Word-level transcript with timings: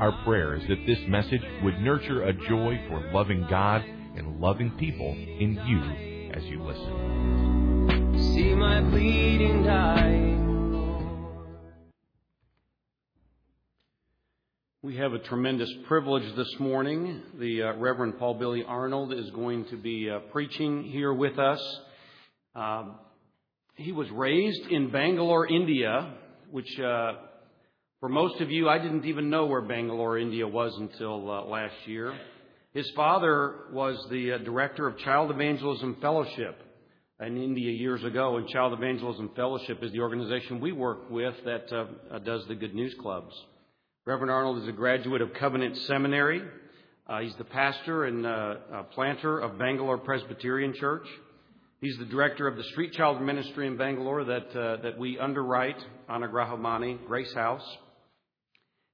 Our 0.00 0.12
prayer 0.24 0.54
is 0.56 0.62
that 0.68 0.86
this 0.86 0.98
message 1.08 1.42
would 1.62 1.78
nurture 1.80 2.22
a 2.22 2.32
joy 2.32 2.80
for 2.88 3.10
loving 3.12 3.46
God 3.50 3.84
and 3.84 4.40
loving 4.40 4.70
people 4.78 5.12
in 5.12 5.60
you 5.66 6.30
as 6.34 6.42
you 6.44 6.62
listen. 6.62 8.32
See 8.34 8.54
my 8.54 8.80
bleeding 8.80 9.62
dying 9.62 10.40
We 14.82 14.96
have 14.96 15.12
a 15.12 15.18
tremendous 15.18 15.70
privilege 15.86 16.34
this 16.36 16.58
morning. 16.58 17.20
The 17.38 17.64
uh, 17.64 17.72
Reverend 17.74 18.18
Paul 18.18 18.32
Billy 18.32 18.64
Arnold 18.66 19.12
is 19.12 19.30
going 19.32 19.66
to 19.66 19.76
be 19.76 20.08
uh, 20.08 20.20
preaching 20.32 20.84
here 20.84 21.12
with 21.12 21.38
us. 21.38 21.60
Um, 22.54 22.94
he 23.74 23.92
was 23.92 24.08
raised 24.10 24.62
in 24.70 24.90
Bangalore, 24.90 25.46
India, 25.46 26.14
which 26.50 26.80
uh, 26.80 27.12
for 28.00 28.08
most 28.08 28.40
of 28.40 28.50
you, 28.50 28.66
I 28.66 28.78
didn't 28.78 29.04
even 29.04 29.28
know 29.28 29.44
where 29.44 29.60
Bangalore, 29.60 30.18
India 30.18 30.48
was 30.48 30.74
until 30.78 31.30
uh, 31.30 31.44
last 31.44 31.74
year. 31.86 32.14
His 32.72 32.90
father 32.96 33.66
was 33.72 34.02
the 34.10 34.32
uh, 34.32 34.38
director 34.38 34.86
of 34.86 34.96
Child 34.98 35.30
Evangelism 35.30 35.98
Fellowship 36.00 36.58
in 37.20 37.36
India 37.36 37.70
years 37.70 38.02
ago, 38.02 38.38
and 38.38 38.48
Child 38.48 38.72
Evangelism 38.72 39.32
Fellowship 39.36 39.82
is 39.82 39.92
the 39.92 40.00
organization 40.00 40.60
we 40.60 40.72
work 40.72 41.10
with 41.10 41.34
that 41.44 41.70
uh, 42.10 42.18
does 42.20 42.42
the 42.48 42.54
Good 42.54 42.74
News 42.74 42.94
Clubs. 42.98 43.34
Reverend 44.06 44.30
Arnold 44.30 44.62
is 44.62 44.68
a 44.68 44.72
graduate 44.72 45.20
of 45.20 45.34
Covenant 45.34 45.76
Seminary. 45.86 46.40
Uh, 47.06 47.20
he's 47.20 47.36
the 47.36 47.44
pastor 47.44 48.04
and 48.04 48.24
uh, 48.24 48.54
uh, 48.72 48.82
planter 48.94 49.40
of 49.40 49.58
Bangalore 49.58 49.98
Presbyterian 49.98 50.72
Church. 50.72 51.06
He's 51.82 51.98
the 51.98 52.06
director 52.06 52.48
of 52.48 52.56
the 52.56 52.64
Street 52.72 52.94
Child 52.94 53.20
Ministry 53.20 53.66
in 53.66 53.76
Bangalore 53.76 54.24
that, 54.24 54.56
uh, 54.58 54.82
that 54.82 54.96
we 54.98 55.18
underwrite, 55.18 55.76
Anagrahamani, 56.08 57.06
Grace 57.06 57.34
House. 57.34 57.64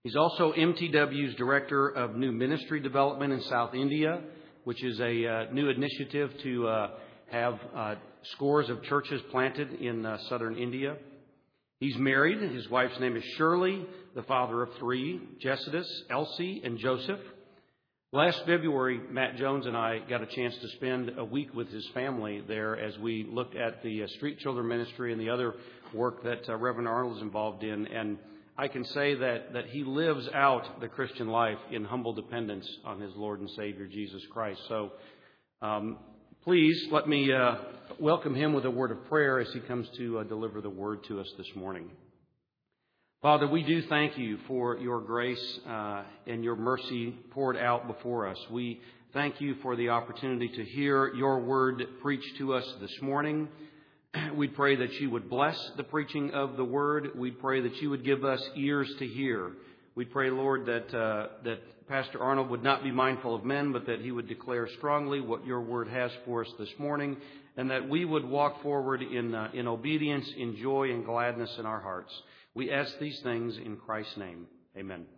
He's 0.06 0.14
also 0.14 0.52
MTW's 0.52 1.34
director 1.34 1.88
of 1.88 2.14
new 2.14 2.30
ministry 2.30 2.78
development 2.78 3.32
in 3.32 3.40
South 3.40 3.74
India, 3.74 4.20
which 4.62 4.84
is 4.84 5.00
a 5.00 5.26
uh, 5.26 5.52
new 5.52 5.68
initiative 5.68 6.30
to 6.44 6.68
uh, 6.68 6.90
have 7.32 7.58
scores 8.22 8.70
of 8.70 8.84
churches 8.84 9.20
planted 9.32 9.72
in 9.80 10.06
southern 10.28 10.56
India. 10.58 10.94
He's 11.80 11.96
married. 11.96 12.38
His 12.52 12.70
wife's 12.70 13.00
name 13.00 13.16
is 13.16 13.24
Shirley, 13.36 13.84
the 14.14 14.22
father 14.22 14.62
of 14.62 14.68
three 14.78 15.20
Jessidas, 15.42 15.88
Elsie, 16.08 16.62
and 16.64 16.78
Joseph. 16.78 17.18
Last 18.12 18.38
February, 18.46 19.00
Matt 19.10 19.34
Jones 19.38 19.66
and 19.66 19.76
I 19.76 19.98
got 20.08 20.22
a 20.22 20.26
chance 20.26 20.56
to 20.56 20.68
spend 20.76 21.18
a 21.18 21.24
week 21.24 21.52
with 21.52 21.68
his 21.70 21.84
family 21.94 22.44
there 22.46 22.78
as 22.78 22.96
we 23.00 23.26
looked 23.28 23.56
at 23.56 23.82
the 23.82 24.04
uh, 24.04 24.06
Street 24.18 24.38
Children 24.38 24.68
Ministry 24.68 25.10
and 25.10 25.20
the 25.20 25.30
other 25.30 25.54
work 25.92 26.22
that 26.22 26.48
uh, 26.48 26.54
Reverend 26.54 26.86
Arnold 26.86 27.16
is 27.16 27.22
involved 27.22 27.64
in. 27.64 27.88
And 27.88 28.18
I 28.58 28.68
can 28.68 28.86
say 28.86 29.14
that, 29.14 29.52
that 29.52 29.66
he 29.66 29.84
lives 29.84 30.28
out 30.32 30.80
the 30.80 30.88
Christian 30.88 31.28
life 31.28 31.58
in 31.70 31.84
humble 31.84 32.14
dependence 32.14 32.66
on 32.86 33.00
his 33.00 33.14
Lord 33.14 33.40
and 33.40 33.50
Savior, 33.50 33.86
Jesus 33.86 34.22
Christ. 34.32 34.60
So 34.68 34.92
um, 35.60 35.98
please 36.42 36.86
let 36.90 37.06
me 37.06 37.30
uh, 37.30 37.56
welcome 37.98 38.34
him 38.34 38.54
with 38.54 38.64
a 38.64 38.70
word 38.70 38.92
of 38.92 39.04
prayer 39.08 39.40
as 39.40 39.52
he 39.52 39.60
comes 39.60 39.86
to 39.98 40.20
uh, 40.20 40.24
deliver 40.24 40.62
the 40.62 40.70
word 40.70 41.04
to 41.08 41.20
us 41.20 41.30
this 41.36 41.48
morning. 41.54 41.90
Father, 43.20 43.46
we 43.46 43.62
do 43.62 43.82
thank 43.88 44.16
you 44.16 44.38
for 44.48 44.78
your 44.78 45.02
grace 45.02 45.58
uh, 45.68 46.04
and 46.26 46.42
your 46.42 46.56
mercy 46.56 47.14
poured 47.32 47.58
out 47.58 47.86
before 47.86 48.26
us. 48.26 48.38
We 48.50 48.80
thank 49.12 49.38
you 49.38 49.56
for 49.62 49.76
the 49.76 49.90
opportunity 49.90 50.48
to 50.48 50.64
hear 50.64 51.12
your 51.14 51.40
word 51.40 51.82
preached 52.00 52.38
to 52.38 52.54
us 52.54 52.64
this 52.80 53.02
morning. 53.02 53.48
We 54.36 54.48
pray 54.48 54.76
that 54.76 54.92
you 55.00 55.10
would 55.10 55.28
bless 55.28 55.58
the 55.76 55.82
preaching 55.82 56.32
of 56.32 56.56
the 56.56 56.64
word. 56.64 57.10
We 57.16 57.30
pray 57.30 57.60
that 57.62 57.76
you 57.76 57.90
would 57.90 58.04
give 58.04 58.24
us 58.24 58.42
ears 58.56 58.92
to 58.98 59.06
hear. 59.06 59.52
We 59.94 60.04
pray, 60.04 60.30
Lord, 60.30 60.66
that, 60.66 60.94
uh, 60.94 61.28
that 61.44 61.88
Pastor 61.88 62.20
Arnold 62.20 62.50
would 62.50 62.62
not 62.62 62.82
be 62.82 62.90
mindful 62.90 63.34
of 63.34 63.44
men, 63.44 63.72
but 63.72 63.86
that 63.86 64.00
he 64.00 64.10
would 64.10 64.28
declare 64.28 64.68
strongly 64.76 65.20
what 65.20 65.46
your 65.46 65.60
word 65.60 65.88
has 65.88 66.10
for 66.24 66.44
us 66.44 66.52
this 66.58 66.72
morning, 66.78 67.16
and 67.56 67.70
that 67.70 67.88
we 67.88 68.04
would 68.04 68.24
walk 68.24 68.62
forward 68.62 69.02
in, 69.02 69.34
uh, 69.34 69.50
in 69.54 69.66
obedience, 69.66 70.28
in 70.36 70.56
joy, 70.56 70.90
and 70.90 71.04
gladness 71.04 71.54
in 71.58 71.66
our 71.66 71.80
hearts. 71.80 72.12
We 72.54 72.70
ask 72.70 72.98
these 72.98 73.20
things 73.20 73.56
in 73.58 73.76
Christ's 73.76 74.16
name. 74.16 74.46
Amen. 74.76 75.15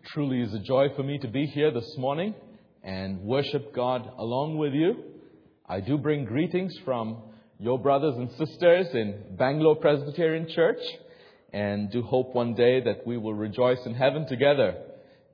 It 0.00 0.06
truly 0.14 0.40
is 0.40 0.54
a 0.54 0.58
joy 0.60 0.88
for 0.96 1.02
me 1.02 1.18
to 1.18 1.28
be 1.28 1.44
here 1.44 1.70
this 1.70 1.98
morning 1.98 2.34
and 2.82 3.20
worship 3.20 3.74
God 3.74 4.10
along 4.16 4.56
with 4.56 4.72
you. 4.72 4.96
I 5.68 5.80
do 5.80 5.98
bring 5.98 6.24
greetings 6.24 6.74
from 6.86 7.18
your 7.58 7.78
brothers 7.78 8.14
and 8.16 8.30
sisters 8.30 8.86
in 8.94 9.36
Bangalore 9.36 9.76
Presbyterian 9.76 10.48
Church 10.48 10.80
and 11.52 11.90
do 11.90 12.00
hope 12.00 12.34
one 12.34 12.54
day 12.54 12.80
that 12.80 13.06
we 13.06 13.18
will 13.18 13.34
rejoice 13.34 13.84
in 13.84 13.92
heaven 13.92 14.26
together 14.26 14.74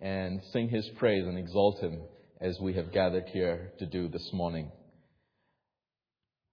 and 0.00 0.41
sing 0.53 0.69
his 0.69 0.88
praise 0.97 1.25
and 1.25 1.38
exalt 1.38 1.78
him 1.81 2.00
as 2.41 2.59
we 2.59 2.75
have 2.75 2.93
gathered 2.93 3.28
here 3.32 3.71
to 3.78 3.87
do 3.87 4.09
this 4.09 4.32
morning. 4.32 4.72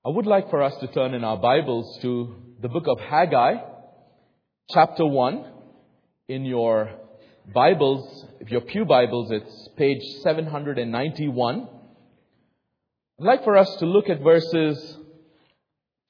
I 0.05 0.09
would 0.09 0.27
like 0.27 0.51
for 0.51 0.61
us 0.61 0.75
to 0.81 0.87
turn 0.87 1.15
in 1.15 1.23
our 1.23 1.37
Bibles 1.37 1.97
to 2.03 2.35
the 2.61 2.69
book 2.69 2.85
of 2.87 2.99
Haggai, 2.99 3.55
chapter 4.71 5.03
1. 5.03 5.49
In 6.29 6.45
your 6.45 7.02
Bibles, 7.51 8.25
if 8.39 8.49
your 8.49 8.61
Pew 8.61 8.85
Bibles, 8.85 9.29
it's 9.29 9.67
page 9.75 10.01
791. 10.21 11.67
I'd 13.19 13.25
like 13.25 13.43
for 13.43 13.57
us 13.57 13.75
to 13.79 13.85
look 13.85 14.09
at 14.09 14.21
verses 14.21 14.97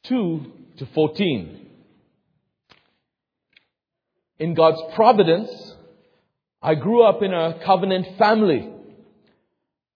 2 0.04 0.46
to 0.78 0.86
14. 0.86 1.68
In 4.38 4.54
God's 4.54 4.80
providence, 4.94 5.50
I 6.62 6.76
grew 6.76 7.04
up 7.04 7.24
in 7.24 7.34
a 7.34 7.60
covenant 7.66 8.16
family. 8.20 8.70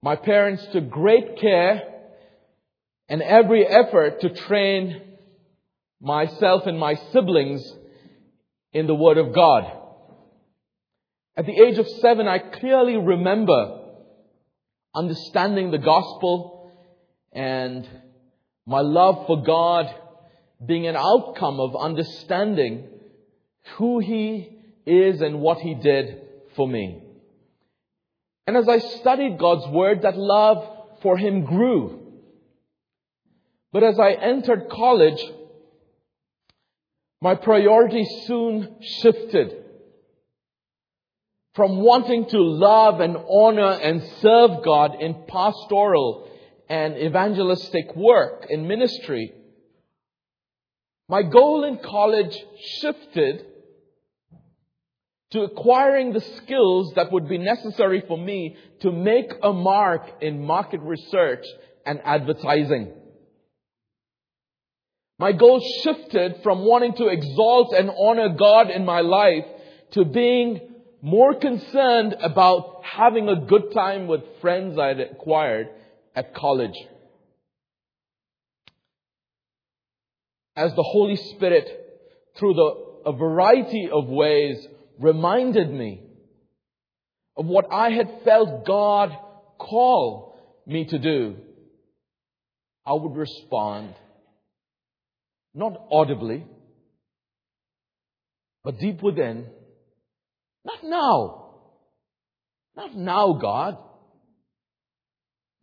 My 0.02 0.16
parents 0.16 0.66
took 0.74 0.90
great 0.90 1.40
care 1.40 1.84
and 3.08 3.22
every 3.22 3.66
effort 3.66 4.22
to 4.22 4.30
train 4.34 5.02
myself 6.02 6.66
and 6.66 6.80
my 6.80 6.96
siblings 7.14 7.64
in 8.74 8.88
the 8.88 8.96
Word 8.96 9.20
of 9.20 9.36
God. 9.36 9.87
At 11.38 11.46
the 11.46 11.62
age 11.62 11.78
of 11.78 11.88
seven, 11.88 12.28
I 12.28 12.40
clearly 12.40 12.98
remember 12.98 13.82
understanding 14.96 15.70
the 15.70 15.78
gospel 15.78 16.72
and 17.32 17.88
my 18.66 18.82
love 18.82 19.28
for 19.28 19.44
God 19.44 19.86
being 20.66 20.88
an 20.88 20.96
outcome 20.96 21.60
of 21.60 21.76
understanding 21.76 22.88
who 23.76 24.00
He 24.00 24.50
is 24.88 25.22
and 25.22 25.40
what 25.40 25.60
He 25.60 25.76
did 25.76 26.22
for 26.56 26.68
me. 26.68 27.04
And 28.48 28.58
as 28.58 28.68
I 28.68 28.80
studied 28.80 29.38
God's 29.38 29.68
Word, 29.68 30.02
that 30.02 30.18
love 30.18 30.68
for 31.04 31.18
Him 31.18 31.46
grew. 31.46 32.02
But 33.72 33.84
as 33.84 34.00
I 34.00 34.14
entered 34.14 34.70
college, 34.72 35.24
my 37.22 37.36
priorities 37.36 38.10
soon 38.26 38.78
shifted 38.82 39.67
from 41.58 41.78
wanting 41.78 42.28
to 42.28 42.38
love 42.40 43.00
and 43.00 43.18
honor 43.18 43.72
and 43.72 44.04
serve 44.22 44.64
God 44.64 45.02
in 45.02 45.26
pastoral 45.28 46.30
and 46.70 46.96
evangelistic 46.96 47.96
work 47.96 48.46
in 48.48 48.68
ministry. 48.68 49.34
My 51.10 51.24
goal 51.24 51.64
in 51.64 51.80
college 51.80 52.38
shifted 52.80 53.44
to 55.32 55.42
acquiring 55.42 56.14
the 56.14 56.22
skills 56.22 56.94
that 56.96 57.12
would 57.12 57.28
be 57.28 57.40
necessary 57.40 58.04
for 58.08 58.20
me 58.20 58.56
to 58.82 58.92
make 58.92 59.32
a 59.42 59.52
mark 59.52 60.04
in 60.22 60.46
market 60.46 60.82
research 60.82 61.44
and 61.88 62.00
advertising. 62.06 62.94
My 65.18 65.32
goal 65.32 65.60
shifted 65.82 66.44
from 66.44 66.60
wanting 66.60 66.94
to 66.98 67.08
exalt 67.08 67.74
and 67.74 67.90
honor 67.90 68.30
God 68.30 68.70
in 68.70 68.86
my 68.86 69.02
life 69.02 69.46
to 69.94 70.06
being 70.06 70.76
more 71.02 71.36
concerned 71.36 72.16
about 72.22 72.82
having 72.84 73.30
a 73.30 73.46
good 73.46 73.74
time 73.74 74.08
with 74.08 74.22
friends 74.42 74.78
I 74.78 74.88
had 74.88 75.00
acquired 75.00 75.70
at 76.16 76.34
college. 76.34 76.76
as 80.58 80.74
the 80.74 80.84
Holy 80.84 81.16
Spirit, 81.16 81.70
through 82.36 82.56
the, 82.56 83.10
a 83.12 83.14
variety 83.14 83.90
of 83.94 84.08
ways, 84.08 84.58
reminded 85.00 85.72
me 85.72 86.02
of 87.38 87.46
what 87.46 87.72
I 87.72 87.92
had 87.92 88.24
felt 88.26 88.66
God 88.66 89.16
call 89.60 90.36
me 90.66 90.86
to 90.86 90.98
do, 90.98 91.36
I 92.88 92.94
would 92.94 93.16
respond, 93.16 93.94
not 95.54 95.80
audibly, 95.92 96.44
but 98.64 98.80
deep 98.80 99.04
within, 99.04 99.46
not 100.68 100.84
now. 100.84 101.44
Not 102.76 102.96
now, 102.96 103.34
God. 103.34 103.78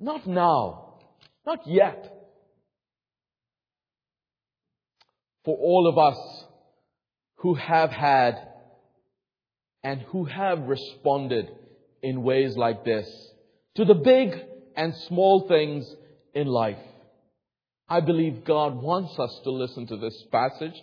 Not 0.01 0.27
now. 0.27 0.97
Not 1.47 1.61
yet. 1.67 2.11
For 5.45 5.57
all 5.57 5.87
of 5.87 5.99
us 5.99 6.45
who 7.37 7.55
have 7.55 7.91
had 7.91 8.39
and 9.83 10.01
who 10.01 10.25
have 10.25 10.61
responded 10.61 11.51
in 12.03 12.23
ways 12.23 12.57
like 12.57 12.85
this 12.87 13.07
to 13.75 13.85
the 13.85 13.95
big 13.95 14.35
and 14.75 14.95
small 15.09 15.47
things 15.47 15.87
in 16.33 16.47
life. 16.47 16.79
I 17.87 18.01
believe 18.01 18.47
God 18.47 18.75
wants 18.81 19.19
us 19.19 19.39
to 19.45 19.51
listen 19.51 19.87
to 19.89 19.99
this 19.99 20.25
passage 20.33 20.83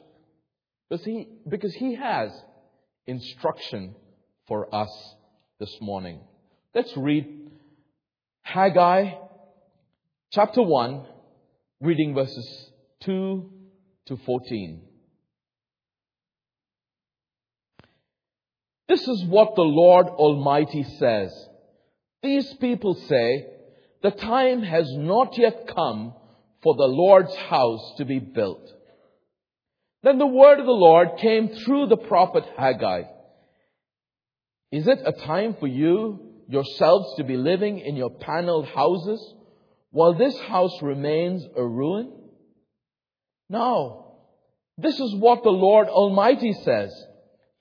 because 0.87 1.03
he, 1.03 1.27
because 1.49 1.73
he 1.73 1.95
has 1.95 2.31
instruction 3.07 3.95
for 4.47 4.73
us 4.73 4.89
this 5.59 5.75
morning. 5.81 6.19
Let's 6.73 6.95
read 6.97 7.51
Haggai 8.43 9.13
chapter 10.31 10.61
1, 10.61 11.05
reading 11.81 12.13
verses 12.13 12.71
2 13.01 13.49
to 14.07 14.17
14. 14.17 14.81
This 18.87 19.07
is 19.07 19.23
what 19.25 19.55
the 19.55 19.61
Lord 19.61 20.07
Almighty 20.07 20.83
says. 20.83 21.33
These 22.23 22.53
people 22.55 22.93
say, 22.93 23.47
the 24.03 24.11
time 24.11 24.63
has 24.63 24.91
not 24.91 25.37
yet 25.37 25.67
come 25.73 26.13
for 26.63 26.75
the 26.75 26.87
Lord's 26.87 27.35
house 27.35 27.93
to 27.97 28.05
be 28.05 28.19
built. 28.19 28.67
Then 30.03 30.17
the 30.17 30.27
word 30.27 30.59
of 30.59 30.65
the 30.65 30.71
Lord 30.71 31.17
came 31.19 31.49
through 31.49 31.87
the 31.87 31.97
prophet 31.97 32.43
Haggai. 32.57 33.03
Is 34.71 34.87
it 34.87 34.99
a 35.05 35.11
time 35.11 35.55
for 35.59 35.67
you 35.67 36.31
yourselves 36.47 37.15
to 37.17 37.23
be 37.23 37.37
living 37.37 37.79
in 37.79 37.95
your 37.95 38.09
paneled 38.09 38.67
houses 38.67 39.21
while 39.91 40.13
this 40.13 40.37
house 40.39 40.81
remains 40.81 41.45
a 41.55 41.65
ruin? 41.65 42.11
No. 43.49 44.15
This 44.77 44.99
is 44.99 45.13
what 45.15 45.43
the 45.43 45.49
Lord 45.49 45.87
Almighty 45.87 46.53
says. 46.53 46.91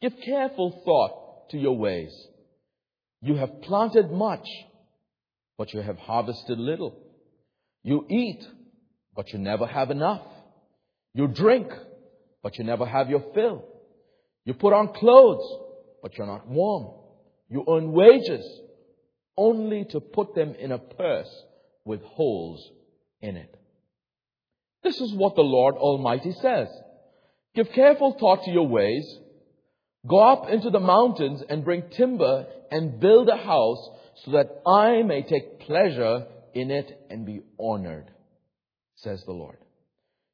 Give 0.01 0.13
careful 0.25 0.83
thought 0.85 1.51
to 1.51 1.59
your 1.59 1.77
ways. 1.77 2.13
You 3.23 3.35
have 3.37 3.61
planted 3.63 4.11
much, 4.11 4.49
but 5.59 5.75
you 5.75 5.83
have 5.83 5.99
harvested 5.99 6.59
little. 6.59 6.97
You 7.83 8.07
eat, 8.09 8.47
but 9.15 9.33
you 9.33 9.39
never 9.39 9.67
have 9.67 9.91
enough. 9.91 10.23
You 11.13 11.27
drink, 11.27 11.69
but 12.43 12.57
you 12.57 12.65
never 12.65 12.87
have 12.87 13.11
your 13.11 13.25
fill. 13.35 13.65
You 14.45 14.55
put 14.55 14.73
on 14.73 14.95
clothes, 14.95 15.59
but 16.03 16.17
you're 16.17 16.27
not 16.27 16.47
warm. 16.47 17.00
You 17.51 17.65
earn 17.69 17.93
wages, 17.93 18.47
only 19.37 19.85
to 19.91 20.01
put 20.01 20.35
them 20.35 20.55
in 20.55 20.73
a 20.73 20.79
purse 20.79 21.45
with 21.85 22.03
holes 22.03 22.71
in 23.21 23.37
it. 23.37 23.55
This 24.83 25.01
is 25.01 25.13
what 25.13 25.35
the 25.35 25.43
Lord 25.43 25.75
Almighty 25.75 26.33
says. 26.41 26.69
Give 27.55 27.71
careful 27.73 28.17
thought 28.19 28.45
to 28.45 28.51
your 28.51 28.69
ways. 28.69 29.05
Go 30.07 30.21
up 30.21 30.49
into 30.49 30.71
the 30.71 30.81
mountains 30.81 31.43
and 31.49 31.65
bring 31.65 31.91
timber 31.91 32.47
and 32.71 33.01
build 33.01 33.29
a 33.29 33.37
house 33.37 33.91
so 34.25 34.31
that 34.33 34.63
I 34.67 35.03
may 35.03 35.23
take 35.23 35.61
pleasure 35.61 36.27
in 36.55 36.71
it 36.71 37.07
and 37.11 37.27
be 37.27 37.41
honored, 37.59 38.11
says 38.97 39.23
the 39.25 39.33
Lord. 39.33 39.59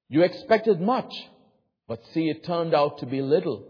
You 0.08 0.22
expected 0.22 0.80
much, 0.80 1.12
but 1.88 2.02
see, 2.12 2.28
it 2.28 2.44
turned 2.44 2.74
out 2.74 2.98
to 2.98 3.06
be 3.06 3.22
little. 3.22 3.66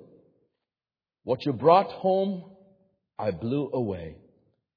What 1.25 1.47
you 1.47 1.53
brought 1.53 1.91
home, 1.91 2.45
I 3.19 3.31
blew 3.31 3.71
away, 3.73 4.17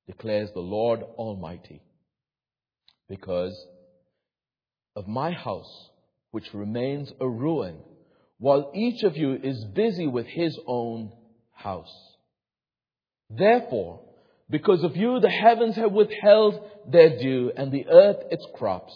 declares 0.08 0.50
the 0.54 0.62
Lord 0.62 1.02
Almighty. 1.18 1.82
Because 3.08 3.68
of 4.96 5.08
my 5.08 5.32
house, 5.32 5.90
which 6.32 6.54
remains 6.54 7.12
a 7.20 7.28
ruin, 7.28 7.78
while 8.38 8.72
each 8.74 9.04
of 9.04 9.18
you 9.18 9.34
is 9.34 9.66
busy 9.66 10.08
with 10.08 10.28
his 10.28 10.58
own 10.68 11.12
house. 11.54 11.94
Therefore, 13.30 14.02
because 14.50 14.84
of 14.84 14.96
you, 14.96 15.20
the 15.20 15.30
heavens 15.30 15.76
have 15.76 15.92
withheld 15.92 16.60
their 16.88 17.20
dew 17.20 17.52
and 17.56 17.72
the 17.72 17.88
earth 17.88 18.18
its 18.32 18.46
crops. 18.56 18.94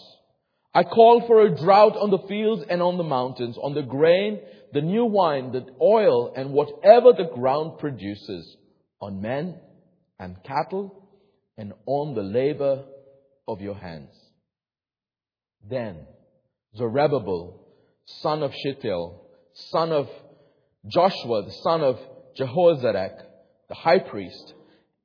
I 0.74 0.82
called 0.82 1.26
for 1.26 1.42
a 1.42 1.54
drought 1.54 1.96
on 1.96 2.10
the 2.10 2.26
fields 2.26 2.64
and 2.68 2.82
on 2.82 2.96
the 2.96 3.04
mountains, 3.04 3.56
on 3.62 3.74
the 3.74 3.82
grain, 3.82 4.40
the 4.72 4.80
new 4.80 5.04
wine, 5.04 5.52
the 5.52 5.66
oil, 5.80 6.32
and 6.34 6.50
whatever 6.50 7.12
the 7.12 7.30
ground 7.32 7.78
produces, 7.78 8.56
on 9.04 9.20
men 9.20 9.54
and 10.18 10.42
cattle, 10.44 11.08
and 11.58 11.74
on 11.84 12.14
the 12.14 12.22
labor 12.22 12.84
of 13.46 13.60
your 13.60 13.74
hands. 13.74 14.14
Then 15.68 16.06
Zerubbabel, 16.74 17.60
son 18.06 18.42
of 18.42 18.52
Shealtiel, 18.54 19.20
son 19.52 19.92
of 19.92 20.08
Joshua, 20.86 21.44
the 21.44 21.52
son 21.52 21.82
of 21.82 21.98
Jehozadak, 22.38 23.16
the 23.68 23.74
high 23.74 23.98
priest, 23.98 24.54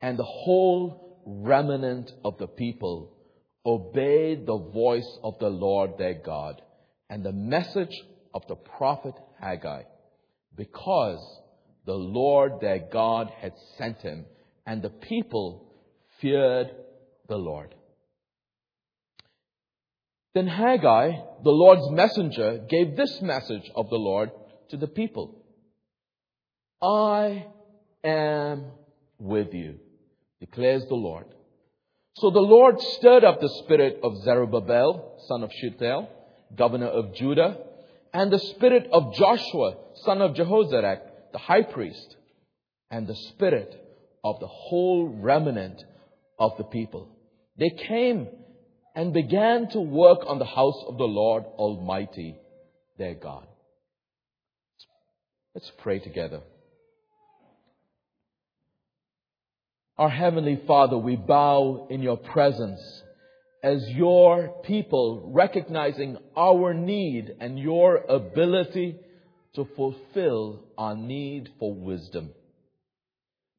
and 0.02 0.18
the 0.18 0.24
whole 0.24 1.20
remnant 1.26 2.10
of 2.24 2.38
the 2.38 2.48
people 2.48 3.18
obeyed 3.66 4.46
the 4.46 4.58
voice 4.58 5.18
of 5.24 5.38
the 5.40 5.50
Lord 5.50 5.98
their 5.98 6.14
God 6.14 6.62
and 7.10 7.24
the 7.24 7.34
message 7.34 7.96
of 8.34 8.44
the 8.48 8.56
prophet 8.56 9.16
Haggai, 9.42 9.84
because 10.56 11.42
the 11.90 11.96
Lord 11.96 12.62
their 12.62 12.78
God 12.78 13.32
had 13.42 13.54
sent 13.80 13.98
him, 14.04 14.26
and 14.64 14.80
the 14.80 14.92
people 14.92 15.74
feared 16.22 16.70
the 17.28 17.36
Lord. 17.36 17.74
Then 20.36 20.46
Haggai, 20.46 21.14
the 21.44 21.50
Lord's 21.50 21.90
messenger, 21.90 22.60
gave 22.70 22.96
this 22.96 23.20
message 23.24 23.72
of 23.76 23.90
the 23.90 23.96
Lord 23.96 24.30
to 24.70 24.78
the 24.78 24.86
people. 24.86 25.44
I 26.80 27.48
am 28.04 28.66
with 29.18 29.56
you, 29.56 29.80
declares 30.40 30.86
the 30.86 31.02
Lord. 31.10 31.26
So 32.18 32.30
the 32.30 32.40
Lord 32.40 32.80
stirred 32.80 33.24
up 33.24 33.42
the 33.42 33.56
spirit 33.64 34.02
of 34.04 34.22
Zerubbabel, 34.22 35.24
son 35.28 35.42
of 35.42 35.52
Shealtiel, 35.60 36.08
governor 36.56 36.90
of 36.90 37.16
Judah, 37.16 37.58
and 38.14 38.32
the 38.32 38.38
spirit 38.38 38.88
of 38.94 39.16
Joshua, 39.16 39.78
son 40.06 40.22
of 40.22 40.36
Jehozadak, 40.36 41.09
the 41.32 41.38
high 41.40 41.64
priest, 41.64 42.16
and 42.92 43.08
the 43.08 43.16
spirit 43.16 43.76
of 44.24 44.40
the 44.40 44.48
whole 44.48 45.08
remnant 45.08 45.84
of 46.38 46.58
the 46.58 46.64
people. 46.64 47.10
They 47.58 47.70
came 47.70 48.28
and 48.96 49.14
began 49.14 49.70
to 49.70 49.80
work 49.80 50.20
on 50.26 50.40
the 50.40 50.46
house 50.46 50.84
of 50.88 50.98
the 50.98 51.06
Lord 51.06 51.44
Almighty, 51.44 52.36
their 52.98 53.14
God. 53.14 53.48
Let's 55.54 55.72
pray 55.80 56.00
together. 56.00 56.42
Our 59.98 60.10
Heavenly 60.10 60.62
Father, 60.66 60.98
we 60.98 61.18
bow 61.18 61.88
in 61.90 62.02
your 62.02 62.18
presence 62.18 62.80
as 63.62 63.86
your 63.90 64.62
people, 64.64 65.30
recognizing 65.34 66.18
our 66.38 66.74
need 66.74 67.36
and 67.42 67.60
your 67.60 67.98
ability 67.98 68.96
to 69.60 69.68
fulfill 69.76 70.64
our 70.78 70.96
need 70.96 71.50
for 71.60 71.74
wisdom. 71.74 72.30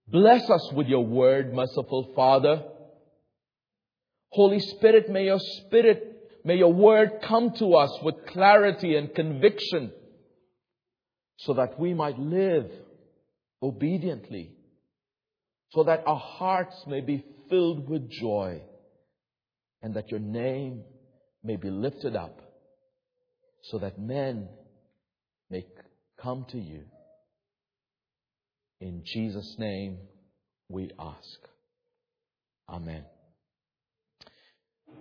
Bless 0.09 0.49
us 0.49 0.73
with 0.73 0.87
your 0.87 1.04
word, 1.04 1.52
merciful 1.52 2.12
Father. 2.16 2.62
Holy 4.30 4.61
Spirit, 4.61 5.11
may 5.11 5.26
your 5.26 5.38
spirit, 5.38 6.40
may 6.42 6.57
your 6.57 6.73
word 6.73 7.21
come 7.23 7.52
to 7.59 7.75
us 7.75 7.90
with 8.02 8.14
clarity 8.28 8.97
and 8.97 9.14
conviction 9.14 9.92
so 11.37 11.52
that 11.52 11.78
we 11.78 11.92
might 11.92 12.19
live 12.19 12.71
obediently, 13.62 14.52
so 15.73 15.85
that 15.85 16.02
our 16.07 16.19
hearts 16.19 16.83
may 16.87 17.02
be 17.02 17.23
filled 17.50 17.90
with 17.90 18.11
joy, 18.11 18.62
and 19.83 19.95
that 19.95 20.11
your 20.11 20.21
name 20.21 20.83
may 21.45 21.57
be 21.57 21.69
lifted 21.69 22.16
up, 22.16 22.40
so 23.64 23.78
that 23.78 23.99
men 23.99 24.49
may 25.50 25.66
come 26.23 26.47
to 26.50 26.59
you. 26.59 26.83
In 28.81 29.03
Jesus' 29.05 29.57
name 29.59 29.99
we 30.69 30.91
ask. 30.99 31.39
Amen. 32.69 33.05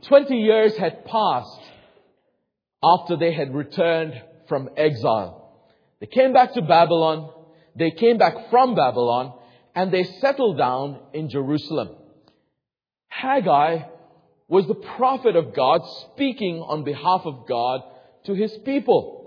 Twenty 0.08 0.38
years 0.38 0.76
had 0.78 1.06
passed 1.06 1.60
after 2.84 3.18
they 3.18 3.34
had 3.34 3.54
returned 3.54 4.22
from 4.48 4.70
exile. 4.76 5.68
They 6.00 6.08
came 6.08 6.34
back 6.34 6.54
to 6.54 6.62
Babylon. 6.62 7.32
They 7.76 7.92
came 7.92 8.18
back 8.18 8.50
from 8.50 8.76
Babylon 8.76 9.34
and 9.76 9.92
they 9.92 10.04
settled 10.04 10.58
down 10.58 11.00
in 11.14 11.30
Jerusalem. 11.30 11.90
Haggai 13.08 13.84
was 14.48 14.68
the 14.68 14.76
prophet 14.76 15.36
of 15.36 15.54
God 15.54 15.82
speaking 16.14 16.58
on 16.58 16.84
behalf 16.84 17.22
of 17.26 17.48
God 17.48 17.82
to 18.26 18.34
his 18.34 18.58
people. 18.60 19.19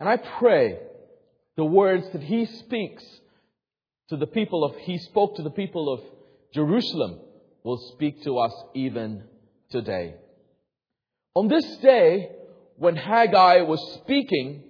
And 0.00 0.08
I 0.08 0.16
pray 0.16 0.78
the 1.56 1.64
words 1.64 2.06
that 2.12 2.22
he 2.22 2.46
speaks 2.46 3.04
to 4.08 4.16
the 4.16 4.26
people 4.26 4.64
of, 4.64 4.76
he 4.76 4.98
spoke 4.98 5.36
to 5.36 5.42
the 5.42 5.50
people 5.50 5.92
of 5.92 6.00
Jerusalem 6.54 7.18
will 7.64 7.78
speak 7.94 8.22
to 8.24 8.38
us 8.38 8.52
even 8.74 9.24
today. 9.70 10.14
On 11.34 11.48
this 11.48 11.76
day, 11.78 12.30
when 12.76 12.96
Haggai 12.96 13.62
was 13.62 14.00
speaking, 14.02 14.64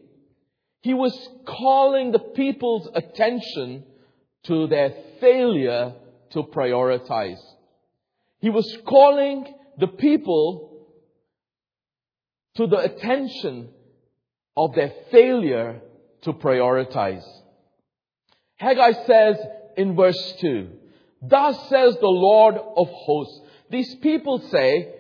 he 0.83 0.95
was 0.95 1.17
calling 1.47 2.13
the 2.13 2.19
people's 2.19 2.89
attention 2.95 3.85
to 4.45 4.67
their 4.67 4.93
failure 5.21 5.95
to 6.33 6.43
prioritize. 6.43 7.41
He 8.41 8.51
was 8.51 8.77
calling 8.87 9.47
the 9.79 9.87
people 9.87 10.87
to 12.57 12.67
the 12.67 12.79
attention 12.79 13.69
of 14.57 14.75
their 14.75 14.93
failure 15.11 15.81
to 16.23 16.33
prioritize. 16.33 17.25
Haggai 18.57 18.93
says 19.07 19.37
in 19.77 19.97
verse 19.97 20.35
2, 20.41 20.71
Thus 21.23 21.69
says 21.69 21.97
the 22.01 22.07
Lord 22.07 22.57
of 22.57 22.89
hosts. 22.89 23.41
These 23.71 23.95
people 23.97 24.39
say, 24.51 24.95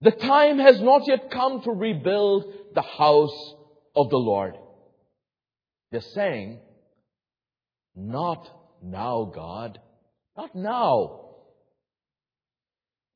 the 0.00 0.12
time 0.12 0.58
has 0.58 0.80
not 0.80 1.06
yet 1.06 1.30
come 1.30 1.60
to 1.62 1.70
rebuild 1.70 2.44
the 2.74 2.82
house 2.82 3.54
of 3.94 4.08
the 4.08 4.16
Lord. 4.16 4.56
They're 5.90 6.00
saying, 6.00 6.60
not 7.94 8.48
now, 8.82 9.30
God. 9.34 9.78
Not 10.36 10.54
now. 10.54 11.20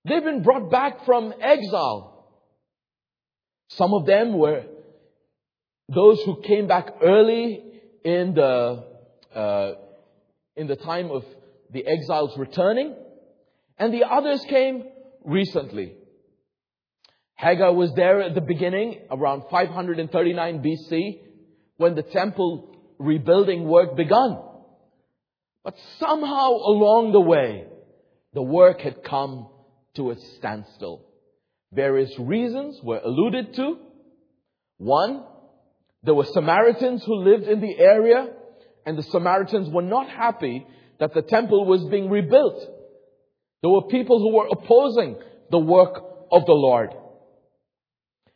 They've 0.04 0.23
been 0.23 0.43
brought 0.43 0.71
back 0.71 1.07
from 1.07 1.33
exile. 1.40 2.11
Some 3.71 3.95
of 3.95 4.04
them 4.04 4.37
were 4.37 4.64
those 5.88 6.23
who 6.25 6.41
came 6.43 6.67
back 6.67 6.95
early 7.03 7.62
in 8.05 8.35
the, 8.35 8.85
uh, 9.35 9.73
in 10.57 10.67
the 10.67 10.76
time 10.76 11.11
of 11.11 11.25
the 11.71 11.87
exiles 11.87 12.37
returning, 12.38 12.95
and 13.79 13.93
the 13.93 14.05
others 14.05 14.45
came 14.49 14.85
recently. 15.25 15.95
Haggai 17.35 17.71
was 17.71 17.93
there 17.95 18.21
at 18.21 18.35
the 18.35 18.41
beginning, 18.41 19.00
around 19.11 19.45
539 19.50 20.62
BC, 20.62 21.21
when 21.76 21.95
the 21.95 22.03
temple 22.03 22.76
rebuilding 22.99 23.64
work 23.64 23.97
began. 23.97 24.38
But 25.64 25.75
somehow 25.99 26.50
along 26.50 27.12
the 27.12 27.21
way, 27.21 27.64
the 28.33 28.43
work 28.43 28.81
had 28.81 29.03
come 29.03 29.49
to 29.97 30.11
a 30.11 30.17
standstill. 30.37 31.05
Various 31.73 32.17
reasons 32.19 32.79
were 32.83 33.00
alluded 33.05 33.55
to. 33.55 33.79
One, 34.79 35.25
there 36.05 36.15
were 36.15 36.25
Samaritans 36.25 37.03
who 37.05 37.17
lived 37.17 37.49
in 37.49 37.61
the 37.61 37.79
area, 37.79 38.29
and 38.85 38.99
the 38.99 39.03
Samaritans 39.03 39.71
were 39.71 39.83
not 39.83 40.09
happy 40.09 40.67
that 41.01 41.15
the 41.15 41.23
temple 41.23 41.65
was 41.65 41.85
being 41.85 42.11
rebuilt. 42.11 42.63
There 43.63 43.71
were 43.71 43.87
people 43.89 44.19
who 44.19 44.37
were 44.37 44.49
opposing 44.53 45.17
the 45.51 45.59
work 45.59 46.03
of 46.31 46.45
the 46.45 46.53
Lord. 46.53 46.91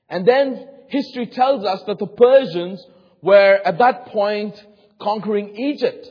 And 0.09 0.27
then 0.27 0.67
history 0.89 1.27
tells 1.27 1.65
us 1.65 1.83
that 1.87 1.99
the 1.99 2.07
Persians 2.07 2.83
were 3.21 3.61
at 3.63 3.79
that 3.79 4.07
point 4.07 4.55
conquering 5.01 5.55
Egypt. 5.57 6.09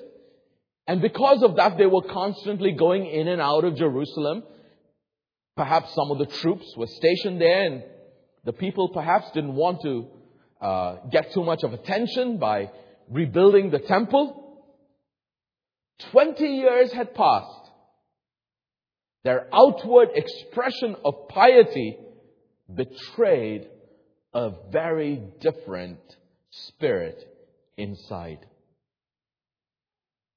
And 0.85 1.01
because 1.01 1.41
of 1.41 1.55
that, 1.55 1.77
they 1.77 1.87
were 1.87 2.03
constantly 2.03 2.73
going 2.73 3.07
in 3.07 3.27
and 3.27 3.41
out 3.41 3.63
of 3.63 3.75
Jerusalem. 3.75 4.43
Perhaps 5.55 5.95
some 5.95 6.11
of 6.11 6.19
the 6.19 6.27
troops 6.27 6.71
were 6.77 6.87
stationed 6.87 7.41
there 7.41 7.65
and 7.65 7.83
the 8.45 8.53
people 8.53 8.89
perhaps 8.89 9.31
didn't 9.31 9.55
want 9.55 9.81
to 9.81 10.07
uh, 10.61 10.97
get 11.11 11.33
too 11.33 11.43
much 11.43 11.63
of 11.63 11.73
attention 11.73 12.37
by 12.37 12.71
rebuilding 13.09 13.69
the 13.69 13.79
temple. 13.79 14.65
Twenty 16.11 16.57
years 16.57 16.91
had 16.91 17.15
passed. 17.15 17.71
Their 19.23 19.47
outward 19.53 20.09
expression 20.15 20.95
of 21.03 21.27
piety 21.29 21.97
betrayed 22.73 23.67
a 24.33 24.51
very 24.71 25.21
different 25.39 25.99
spirit 26.51 27.23
inside. 27.77 28.45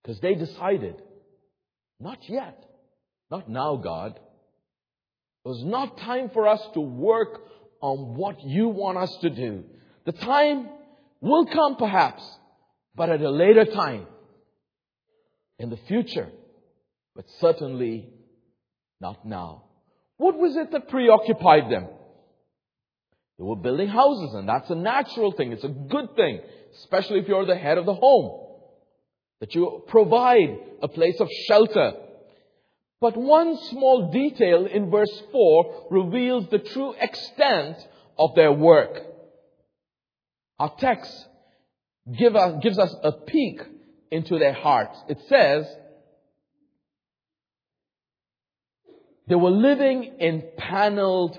Because 0.02 0.20
they 0.20 0.34
decided, 0.34 1.00
not 2.00 2.18
yet, 2.28 2.64
not 3.30 3.48
now, 3.48 3.76
God. 3.76 4.18
It 5.44 5.48
was 5.48 5.62
not 5.62 5.98
time 5.98 6.30
for 6.30 6.48
us 6.48 6.60
to 6.74 6.80
work 6.80 7.42
on 7.80 8.14
what 8.16 8.42
you 8.42 8.68
want 8.68 8.98
us 8.98 9.14
to 9.22 9.30
do. 9.30 9.64
The 10.06 10.12
time 10.12 10.68
will 11.20 11.46
come 11.46 11.76
perhaps, 11.76 12.22
but 12.94 13.10
at 13.10 13.20
a 13.20 13.30
later 13.30 13.64
time, 13.64 14.06
in 15.58 15.68
the 15.68 15.76
future, 15.88 16.28
but 17.14 17.26
certainly 17.38 18.08
not 19.00 19.26
now. 19.26 19.64
What 20.16 20.38
was 20.38 20.56
it 20.56 20.72
that 20.72 20.88
preoccupied 20.88 21.70
them? 21.70 21.86
They 23.38 23.44
were 23.44 23.56
building 23.56 23.88
houses, 23.88 24.34
and 24.34 24.48
that's 24.48 24.70
a 24.70 24.74
natural 24.74 25.32
thing. 25.32 25.52
It's 25.52 25.64
a 25.64 25.68
good 25.68 26.14
thing, 26.16 26.40
especially 26.76 27.20
if 27.20 27.28
you're 27.28 27.46
the 27.46 27.56
head 27.56 27.78
of 27.78 27.86
the 27.86 27.94
home, 27.94 28.46
that 29.40 29.54
you 29.54 29.82
provide 29.86 30.58
a 30.82 30.88
place 30.88 31.18
of 31.20 31.28
shelter. 31.46 31.92
But 33.00 33.16
one 33.16 33.56
small 33.70 34.10
detail 34.12 34.66
in 34.66 34.90
verse 34.90 35.22
4 35.32 35.86
reveals 35.90 36.48
the 36.48 36.58
true 36.58 36.94
extent 37.00 37.76
of 38.18 38.34
their 38.34 38.52
work. 38.52 39.02
Our 40.60 40.74
text 40.76 41.26
give 42.18 42.36
us, 42.36 42.62
gives 42.62 42.78
us 42.78 42.94
a 43.02 43.12
peek 43.12 43.62
into 44.10 44.38
their 44.38 44.52
hearts. 44.52 44.98
It 45.08 45.18
says, 45.26 45.64
they 49.26 49.36
were 49.36 49.50
living 49.50 50.16
in 50.18 50.42
paneled 50.58 51.38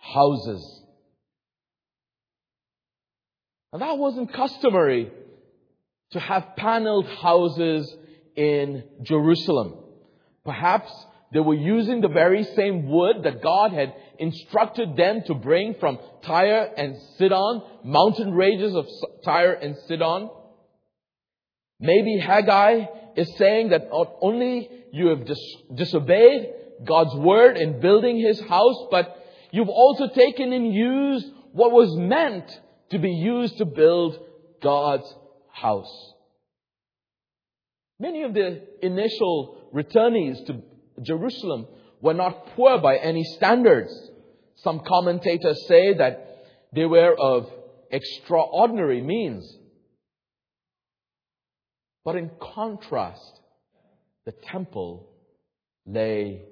houses. 0.00 0.80
And 3.70 3.82
that 3.82 3.98
wasn't 3.98 4.32
customary 4.32 5.12
to 6.12 6.20
have 6.20 6.56
paneled 6.56 7.06
houses 7.06 7.94
in 8.34 8.84
Jerusalem. 9.02 9.74
Perhaps 10.42 10.90
they 11.34 11.40
were 11.40 11.54
using 11.54 12.00
the 12.00 12.08
very 12.08 12.44
same 12.44 12.88
wood 12.88 13.24
that 13.24 13.42
God 13.42 13.72
had 13.72 13.92
instructed 14.18 14.96
them 14.96 15.22
to 15.26 15.34
bring 15.34 15.74
from 15.74 15.98
Tyre 16.22 16.70
and 16.76 16.96
Sidon, 17.18 17.62
mountain 17.84 18.32
ranges 18.32 18.74
of 18.74 18.86
Tyre 19.24 19.52
and 19.52 19.76
Sidon. 19.88 20.30
Maybe 21.80 22.18
Haggai 22.18 22.86
is 23.16 23.36
saying 23.36 23.70
that 23.70 23.90
not 23.90 24.14
only 24.20 24.68
you 24.92 25.08
have 25.08 25.24
dis- 25.26 25.56
disobeyed 25.74 26.48
God's 26.84 27.14
word 27.14 27.56
in 27.56 27.80
building 27.80 28.18
his 28.18 28.40
house, 28.40 28.86
but 28.90 29.16
you've 29.50 29.68
also 29.68 30.08
taken 30.08 30.52
and 30.52 30.72
used 30.72 31.26
what 31.52 31.72
was 31.72 31.96
meant 31.96 32.50
to 32.90 32.98
be 32.98 33.10
used 33.10 33.58
to 33.58 33.64
build 33.64 34.18
God's 34.62 35.12
house. 35.52 36.12
Many 37.98 38.22
of 38.22 38.34
the 38.34 38.62
initial 38.82 39.70
returnees 39.72 40.44
to 40.46 40.62
Jerusalem 41.02 41.66
were 42.04 42.12
not 42.12 42.48
poor 42.54 42.78
by 42.82 42.98
any 42.98 43.24
standards. 43.24 43.90
Some 44.56 44.82
commentators 44.86 45.66
say 45.66 45.94
that 45.94 46.44
they 46.74 46.84
were 46.84 47.14
of 47.18 47.50
extraordinary 47.90 49.00
means. 49.00 49.50
But 52.04 52.16
in 52.16 52.30
contrast, 52.38 53.40
the 54.26 54.32
temple 54.32 55.08
lay 55.86 56.42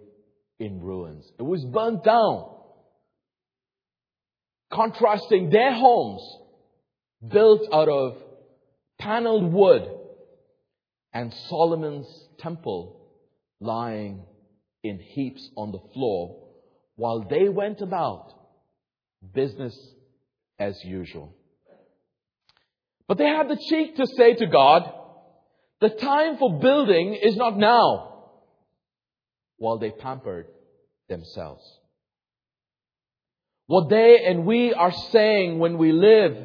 in 0.59 0.80
ruins. 0.80 1.30
It 1.38 1.42
was 1.42 1.62
burnt 1.66 2.02
down 2.02 2.49
contrasting 4.73 5.50
their 5.50 5.75
homes 5.75 6.23
built 7.28 7.68
out 7.71 7.90
of 7.90 8.16
paneled 8.99 9.52
wood 9.52 9.87
and 11.12 11.30
Solomon's 11.50 12.09
temple 12.38 13.11
lying 13.61 14.25
in 14.82 14.98
heaps 14.98 15.50
on 15.56 15.72
the 15.72 15.80
floor 15.92 16.42
while 16.96 17.26
they 17.28 17.48
went 17.48 17.80
about 17.80 18.32
business 19.34 19.76
as 20.58 20.82
usual. 20.84 21.34
But 23.08 23.18
they 23.18 23.26
had 23.26 23.48
the 23.48 23.62
cheek 23.68 23.96
to 23.96 24.06
say 24.06 24.34
to 24.34 24.46
God, 24.46 24.90
the 25.80 25.90
time 25.90 26.38
for 26.38 26.60
building 26.60 27.14
is 27.20 27.36
not 27.36 27.58
now, 27.58 28.30
while 29.58 29.78
they 29.78 29.90
pampered 29.90 30.46
themselves. 31.08 31.62
What 33.66 33.88
they 33.88 34.24
and 34.24 34.44
we 34.44 34.72
are 34.74 34.92
saying 34.92 35.58
when 35.58 35.78
we 35.78 35.92
live 35.92 36.36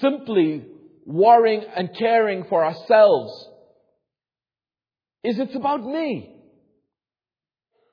simply 0.00 0.64
worrying 1.04 1.64
and 1.74 1.94
caring 1.96 2.44
for 2.44 2.64
ourselves 2.64 3.48
is 5.24 5.38
it's 5.38 5.54
about 5.54 5.84
me. 5.84 6.41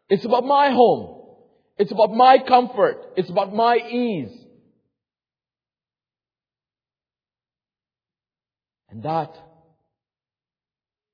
It's 0.10 0.26
about 0.26 0.44
my 0.44 0.72
home. 0.72 1.22
It's 1.78 1.92
about 1.92 2.14
my 2.14 2.40
comfort. 2.40 2.98
It's 3.16 3.30
about 3.30 3.54
my 3.54 3.78
ease. 3.78 4.36
And 8.90 9.04
that, 9.04 9.32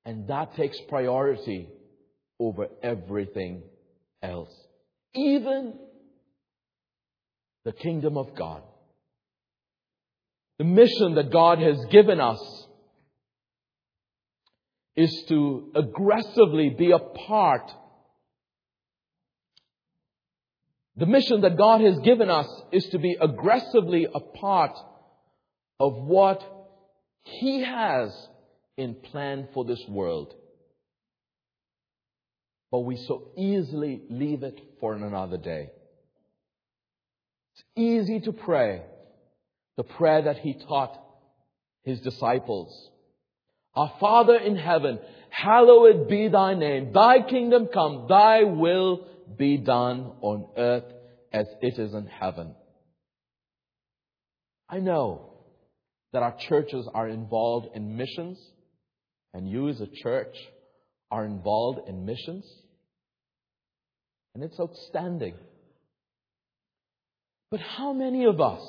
and 0.04 0.28
that 0.28 0.56
takes 0.56 0.78
priority 0.88 1.68
over 2.40 2.68
everything 2.82 3.62
else. 4.22 4.52
Even 5.14 5.74
the 7.64 7.72
kingdom 7.72 8.16
of 8.16 8.34
God. 8.34 8.62
The 10.58 10.64
mission 10.64 11.16
that 11.16 11.30
God 11.30 11.58
has 11.58 11.76
given 11.90 12.18
us 12.18 12.66
is 14.96 15.24
to 15.28 15.70
aggressively 15.74 16.70
be 16.70 16.92
a 16.92 16.98
part. 16.98 17.70
The 20.96 21.06
mission 21.06 21.42
that 21.42 21.58
God 21.58 21.80
has 21.82 21.98
given 21.98 22.30
us 22.30 22.48
is 22.72 22.86
to 22.86 22.98
be 22.98 23.16
aggressively 23.20 24.06
a 24.12 24.20
part 24.20 24.76
of 25.78 25.94
what 25.94 26.42
He 27.24 27.62
has 27.62 28.10
in 28.76 28.94
plan 28.94 29.48
for 29.52 29.64
this 29.64 29.82
world. 29.88 30.34
But 32.70 32.80
we 32.80 32.96
so 32.96 33.28
easily 33.36 34.02
leave 34.10 34.42
it 34.42 34.60
for 34.80 34.94
another 34.94 35.36
day. 35.36 35.70
It's 37.54 37.64
easy 37.76 38.20
to 38.20 38.32
pray 38.32 38.82
the 39.76 39.84
prayer 39.84 40.22
that 40.22 40.38
he 40.38 40.54
taught 40.54 40.98
his 41.84 42.00
disciples. 42.00 42.90
Our 43.74 43.92
Father 44.00 44.36
in 44.36 44.56
heaven, 44.56 44.98
hallowed 45.30 46.08
be 46.08 46.28
thy 46.28 46.54
name. 46.54 46.92
Thy 46.92 47.20
kingdom 47.22 47.68
come, 47.72 48.06
thy 48.08 48.44
will 48.44 49.06
be 49.36 49.56
done 49.56 50.12
on 50.20 50.46
earth 50.56 50.84
as 51.32 51.46
it 51.60 51.78
is 51.78 51.94
in 51.94 52.06
heaven. 52.06 52.54
I 54.68 54.78
know 54.78 55.30
that 56.12 56.22
our 56.22 56.36
churches 56.48 56.88
are 56.94 57.08
involved 57.08 57.68
in 57.74 57.96
missions, 57.96 58.38
and 59.34 59.48
you 59.48 59.68
as 59.68 59.80
a 59.80 59.86
church 60.02 60.34
are 61.10 61.24
involved 61.24 61.88
in 61.88 62.04
missions. 62.04 62.44
And 64.34 64.42
it's 64.42 64.58
outstanding. 64.58 65.34
But 67.50 67.60
how 67.60 67.92
many 67.92 68.24
of 68.24 68.40
us 68.40 68.60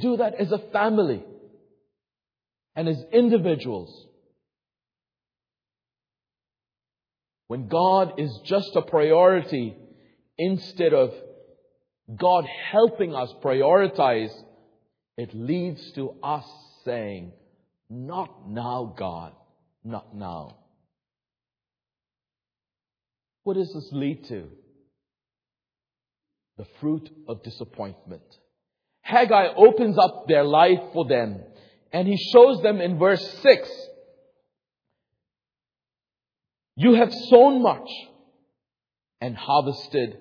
do 0.00 0.16
that 0.18 0.34
as 0.34 0.52
a 0.52 0.58
family 0.72 1.22
and 2.74 2.88
as 2.88 3.02
individuals? 3.12 4.05
When 7.48 7.68
God 7.68 8.14
is 8.18 8.40
just 8.44 8.74
a 8.74 8.82
priority 8.82 9.76
instead 10.36 10.92
of 10.92 11.12
God 12.14 12.44
helping 12.70 13.14
us 13.14 13.32
prioritize, 13.42 14.32
it 15.16 15.34
leads 15.34 15.92
to 15.92 16.14
us 16.22 16.44
saying, 16.84 17.32
Not 17.88 18.48
now, 18.48 18.94
God, 18.96 19.32
not 19.84 20.14
now. 20.14 20.56
What 23.44 23.54
does 23.54 23.72
this 23.72 23.90
lead 23.92 24.24
to? 24.28 24.48
The 26.58 26.66
fruit 26.80 27.08
of 27.28 27.44
disappointment. 27.44 28.24
Haggai 29.02 29.48
opens 29.56 29.96
up 29.98 30.26
their 30.26 30.42
life 30.42 30.80
for 30.92 31.06
them 31.06 31.40
and 31.92 32.08
he 32.08 32.16
shows 32.16 32.60
them 32.62 32.80
in 32.80 32.98
verse 32.98 33.24
6 33.42 33.70
You 36.76 36.94
have 36.94 37.12
sown 37.12 37.62
much 37.62 37.88
and 39.20 39.34
harvested 39.34 40.18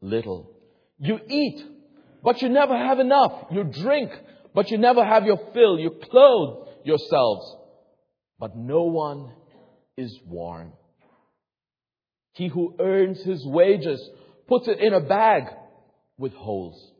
little. 0.00 0.50
You 0.98 1.20
eat, 1.28 1.64
but 2.22 2.42
you 2.42 2.48
never 2.48 2.76
have 2.76 2.98
enough. 2.98 3.32
You 3.52 3.64
drink, 3.64 4.10
but 4.52 4.70
you 4.70 4.78
never 4.78 5.04
have 5.04 5.24
your 5.24 5.38
fill. 5.54 5.78
You 5.78 5.90
clothe 6.10 6.68
yourselves, 6.84 7.56
but 8.38 8.56
no 8.56 8.82
one 8.82 9.30
is 9.96 10.18
warm. 10.26 10.72
He 12.32 12.48
who 12.48 12.74
earns 12.80 13.22
his 13.22 13.46
wages 13.46 14.02
puts 14.48 14.66
it 14.66 14.80
in 14.80 14.92
a 14.92 15.00
bag 15.00 15.44
with 16.18 16.32
holes. 16.32 16.92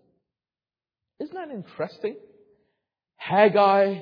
Isn't 1.18 1.34
that 1.34 1.50
interesting? 1.50 2.16
Haggai 3.16 4.00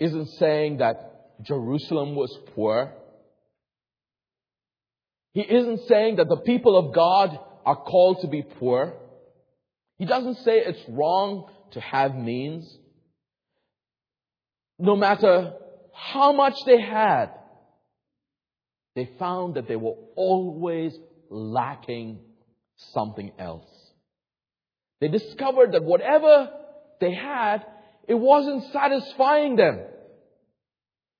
isn't 0.00 0.26
saying 0.38 0.78
that 0.78 1.07
Jerusalem 1.42 2.14
was 2.14 2.36
poor. 2.54 2.94
He 5.32 5.42
isn't 5.42 5.86
saying 5.88 6.16
that 6.16 6.28
the 6.28 6.42
people 6.44 6.76
of 6.76 6.94
God 6.94 7.38
are 7.64 7.76
called 7.76 8.22
to 8.22 8.28
be 8.28 8.42
poor. 8.42 8.94
He 9.98 10.04
doesn't 10.04 10.38
say 10.38 10.58
it's 10.58 10.82
wrong 10.88 11.50
to 11.72 11.80
have 11.80 12.14
means. 12.14 12.76
No 14.78 14.96
matter 14.96 15.54
how 15.92 16.32
much 16.32 16.54
they 16.64 16.80
had, 16.80 17.30
they 18.94 19.10
found 19.18 19.54
that 19.54 19.68
they 19.68 19.76
were 19.76 19.96
always 20.16 20.96
lacking 21.30 22.20
something 22.94 23.32
else. 23.38 23.66
They 25.00 25.08
discovered 25.08 25.72
that 25.72 25.84
whatever 25.84 26.50
they 27.00 27.12
had, 27.14 27.64
it 28.08 28.14
wasn't 28.14 28.72
satisfying 28.72 29.56
them. 29.56 29.80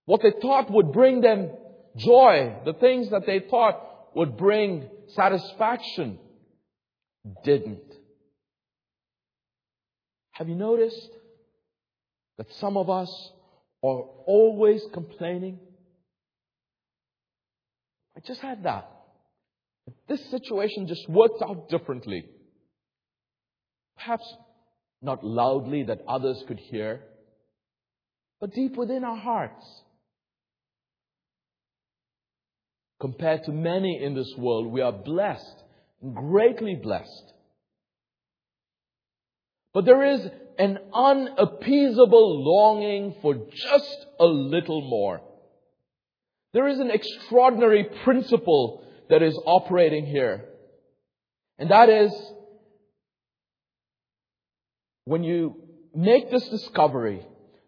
What 0.09 0.23
they 0.23 0.33
thought 0.41 0.71
would 0.71 0.91
bring 0.93 1.21
them 1.21 1.51
joy, 1.95 2.57
the 2.65 2.73
things 2.73 3.11
that 3.11 3.27
they 3.27 3.41
thought 3.41 3.79
would 4.15 4.39
bring 4.39 4.89
satisfaction, 5.09 6.19
didn't. 7.45 7.93
Have 10.31 10.49
you 10.49 10.55
noticed 10.55 11.11
that 12.39 12.51
some 12.55 12.79
of 12.79 12.89
us 12.89 13.11
are 13.83 14.05
always 14.25 14.83
complaining 14.95 15.59
I 18.17 18.21
just 18.27 18.41
had 18.41 18.65
that. 18.65 18.91
If 19.87 19.95
this 20.09 20.31
situation 20.31 20.89
just 20.89 21.07
worked 21.09 21.41
out 21.41 21.69
differently, 21.69 22.25
perhaps 23.97 24.25
not 25.03 25.23
loudly 25.23 25.85
that 25.85 26.01
others 26.09 26.43
could 26.49 26.59
hear, 26.59 27.03
but 28.41 28.53
deep 28.55 28.75
within 28.75 29.05
our 29.05 29.17
hearts. 29.17 29.65
Compared 33.01 33.45
to 33.45 33.53
many 33.53 34.03
in 34.03 34.15
this 34.15 34.33
world, 34.37 34.67
we 34.67 34.81
are 34.81 34.93
blessed, 34.93 35.63
greatly 36.15 36.75
blessed. 36.75 37.33
But 39.73 39.85
there 39.85 40.03
is 40.03 40.27
an 40.59 40.79
unappeasable 40.93 42.45
longing 42.45 43.15
for 43.23 43.35
just 43.35 44.07
a 44.19 44.25
little 44.25 44.81
more. 44.81 45.21
There 46.53 46.67
is 46.67 46.81
an 46.81 46.91
extraordinary 46.91 47.85
principle 48.03 48.85
that 49.09 49.23
is 49.23 49.39
operating 49.47 50.07
here. 50.07 50.47
And 51.59 51.71
that 51.71 51.89
is, 51.89 52.13
when 55.05 55.23
you 55.23 55.57
make 55.95 56.31
this 56.31 56.49
discovery, 56.49 57.25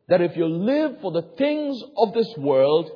that 0.08 0.20
if 0.20 0.36
you 0.36 0.46
live 0.46 1.00
for 1.00 1.12
the 1.12 1.28
things 1.38 1.80
of 1.96 2.14
this 2.14 2.34
world, 2.36 2.90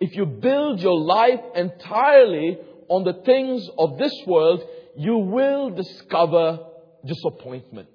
if 0.00 0.14
you 0.14 0.26
build 0.26 0.80
your 0.80 0.98
life 0.98 1.40
entirely 1.54 2.58
on 2.88 3.04
the 3.04 3.22
things 3.24 3.68
of 3.78 3.98
this 3.98 4.14
world, 4.26 4.62
you 4.96 5.18
will 5.18 5.70
discover 5.70 6.60
disappointment. 7.04 7.88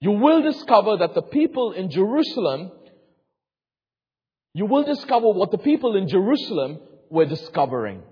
You 0.00 0.12
will 0.12 0.42
discover 0.42 0.96
that 0.98 1.14
the 1.14 1.22
people 1.22 1.72
in 1.72 1.90
Jerusalem 1.90 2.72
you 4.52 4.66
will 4.66 4.84
discover 4.84 5.28
what 5.30 5.50
the 5.50 5.58
people 5.58 5.96
in 5.96 6.08
Jerusalem 6.08 6.80
were 7.08 7.26
discovering 7.26 8.02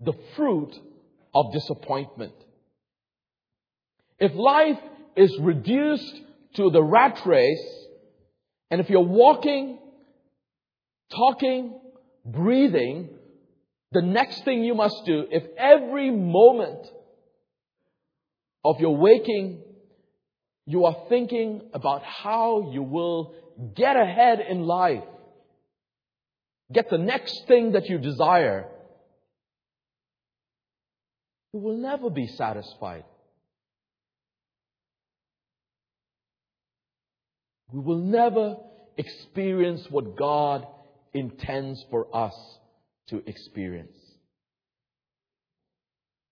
the 0.00 0.14
fruit 0.34 0.74
of 1.34 1.52
disappointment. 1.52 2.32
If 4.18 4.34
life 4.34 4.78
is 5.16 5.36
reduced 5.38 6.20
to 6.54 6.70
the 6.70 6.82
rat 6.82 7.20
race, 7.26 7.86
and 8.70 8.80
if 8.80 8.88
you're 8.88 9.00
walking, 9.00 9.78
talking, 11.10 11.78
breathing, 12.24 13.10
the 13.92 14.02
next 14.02 14.44
thing 14.44 14.64
you 14.64 14.74
must 14.74 15.04
do, 15.04 15.26
if 15.30 15.44
every 15.58 16.10
moment 16.10 16.86
of 18.64 18.80
your 18.80 18.96
waking, 18.96 19.62
you 20.66 20.84
are 20.84 20.96
thinking 21.08 21.62
about 21.74 22.02
how 22.02 22.70
you 22.72 22.82
will 22.82 23.34
get 23.74 23.96
ahead 23.96 24.40
in 24.48 24.62
life, 24.62 25.04
get 26.72 26.88
the 26.90 26.98
next 26.98 27.46
thing 27.48 27.72
that 27.72 27.88
you 27.88 27.98
desire, 27.98 28.68
you 31.52 31.58
will 31.58 31.76
never 31.76 32.10
be 32.10 32.28
satisfied. 32.28 33.04
We 37.72 37.80
will 37.80 37.98
never 37.98 38.56
experience 38.96 39.86
what 39.90 40.16
God 40.16 40.66
intends 41.12 41.84
for 41.90 42.14
us 42.14 42.34
to 43.08 43.22
experience. 43.26 43.96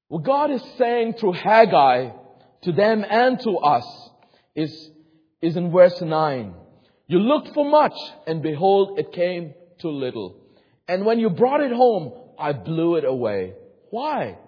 What 0.08 0.24
God 0.24 0.50
is 0.50 0.62
saying 0.78 1.14
through 1.14 1.34
Haggai 1.34 2.10
to 2.62 2.72
them 2.72 3.04
and 3.08 3.38
to 3.40 3.58
us 3.58 4.10
is, 4.54 4.90
is 5.42 5.56
in 5.56 5.70
verse 5.70 6.00
9. 6.00 6.54
You 7.06 7.18
looked 7.18 7.54
for 7.54 7.68
much, 7.68 7.94
and 8.26 8.42
behold, 8.42 8.98
it 8.98 9.12
came 9.12 9.54
to 9.80 9.88
little. 9.88 10.40
And 10.86 11.04
when 11.04 11.18
you 11.18 11.30
brought 11.30 11.60
it 11.60 11.72
home, 11.72 12.12
I 12.38 12.52
blew 12.52 12.96
it 12.96 13.04
away. 13.04 13.54
Why? 13.90 14.38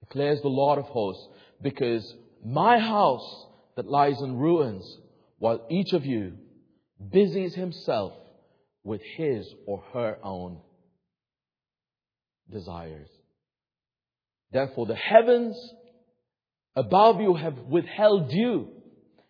Declares 0.00 0.40
the 0.42 0.48
Lord 0.48 0.78
of 0.78 0.86
hosts, 0.86 1.26
because 1.60 2.14
my 2.44 2.78
house 2.78 3.46
that 3.76 3.86
lies 3.86 4.20
in 4.20 4.38
ruins, 4.38 4.98
while 5.38 5.66
each 5.70 5.92
of 5.92 6.04
you 6.06 6.34
busies 7.10 7.54
himself 7.54 8.12
with 8.82 9.00
his 9.16 9.46
or 9.66 9.82
her 9.92 10.18
own 10.22 10.58
desires. 12.50 13.08
Therefore, 14.52 14.86
the 14.86 14.94
heavens 14.94 15.56
above 16.76 17.20
you 17.20 17.34
have 17.34 17.58
withheld 17.58 18.30
dew, 18.30 18.68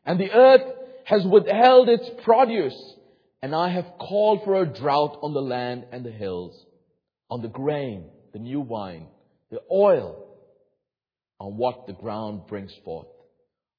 and 0.04 0.18
the 0.18 0.32
earth 0.32 0.74
has 1.04 1.24
withheld 1.24 1.88
its 1.88 2.08
produce, 2.24 2.94
and 3.42 3.54
I 3.54 3.68
have 3.68 3.86
called 3.98 4.42
for 4.44 4.54
a 4.54 4.66
drought 4.66 5.18
on 5.22 5.34
the 5.34 5.42
land 5.42 5.86
and 5.92 6.04
the 6.04 6.10
hills, 6.10 6.58
on 7.30 7.42
the 7.42 7.48
grain, 7.48 8.10
the 8.32 8.38
new 8.38 8.60
wine, 8.60 9.06
the 9.50 9.60
oil, 9.70 10.26
on 11.38 11.56
what 11.56 11.86
the 11.86 11.92
ground 11.92 12.46
brings 12.48 12.72
forth, 12.84 13.08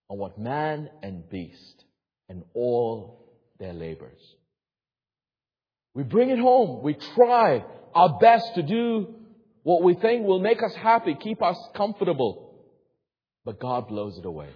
on 0.09 0.17
what 0.17 0.39
man 0.39 0.89
and 1.01 1.27
beast, 1.29 1.83
and 2.29 2.43
all 2.53 3.24
their 3.59 3.73
labors. 3.73 4.19
We 5.93 6.03
bring 6.03 6.29
it 6.29 6.39
home. 6.39 6.83
We 6.83 6.93
try 7.15 7.63
our 7.93 8.19
best 8.19 8.55
to 8.55 8.63
do 8.63 9.15
what 9.63 9.81
we 9.81 9.95
think 9.95 10.25
will 10.25 10.39
make 10.39 10.61
us 10.61 10.75
happy, 10.75 11.15
keep 11.19 11.41
us 11.41 11.57
comfortable. 11.73 12.53
But 13.45 13.59
God 13.59 13.87
blows 13.87 14.17
it 14.17 14.25
away. 14.25 14.49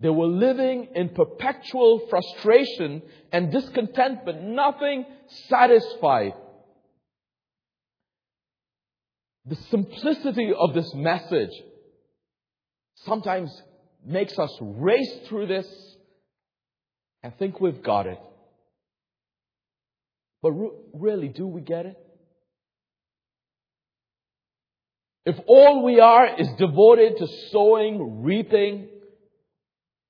They 0.00 0.10
were 0.10 0.26
living 0.26 0.88
in 0.94 1.10
perpetual 1.10 2.06
frustration 2.10 3.02
and 3.32 3.50
discontentment, 3.50 4.42
nothing 4.42 5.06
satisfied. 5.48 6.34
The 9.46 9.56
simplicity 9.70 10.52
of 10.52 10.74
this 10.74 10.92
message 10.94 11.52
sometimes 13.04 13.50
makes 14.04 14.38
us 14.38 14.54
race 14.60 15.18
through 15.28 15.46
this 15.46 15.95
and 17.26 17.36
think 17.38 17.60
we've 17.60 17.82
got 17.82 18.06
it. 18.06 18.20
But 20.42 20.52
really, 20.94 21.26
do 21.26 21.44
we 21.44 21.60
get 21.60 21.84
it? 21.84 21.98
If 25.24 25.34
all 25.48 25.82
we 25.82 25.98
are 25.98 26.38
is 26.38 26.46
devoted 26.56 27.16
to 27.16 27.26
sowing, 27.50 28.22
reaping, 28.22 28.86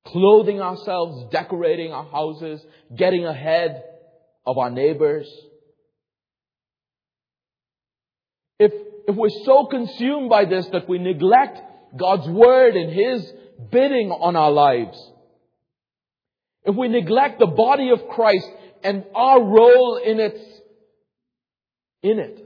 clothing 0.05 0.61
ourselves, 0.61 1.33
decorating 1.33 1.91
our 1.91 2.05
houses, 2.05 2.63
getting 2.95 3.25
ahead 3.25 3.83
of 4.45 4.59
our 4.59 4.69
neighbors, 4.69 5.27
if, 8.59 8.73
if 9.09 9.17
we're 9.17 9.31
so 9.47 9.65
consumed 9.65 10.29
by 10.29 10.45
this 10.45 10.67
that 10.67 10.87
we 10.87 10.99
neglect 10.99 11.63
God's 11.97 12.29
word 12.29 12.77
and 12.77 12.93
His 12.93 13.33
bidding 13.73 14.11
on 14.11 14.37
our 14.37 14.51
lives, 14.51 14.99
if 16.67 16.75
we 16.75 16.89
neglect 16.89 17.39
the 17.39 17.47
body 17.47 17.91
of 17.91 18.09
Christ 18.09 18.49
and 18.83 19.05
our 19.15 19.41
role 19.41 20.01
in 20.05 20.19
its, 20.19 20.41
in 22.03 22.19
it, 22.19 22.43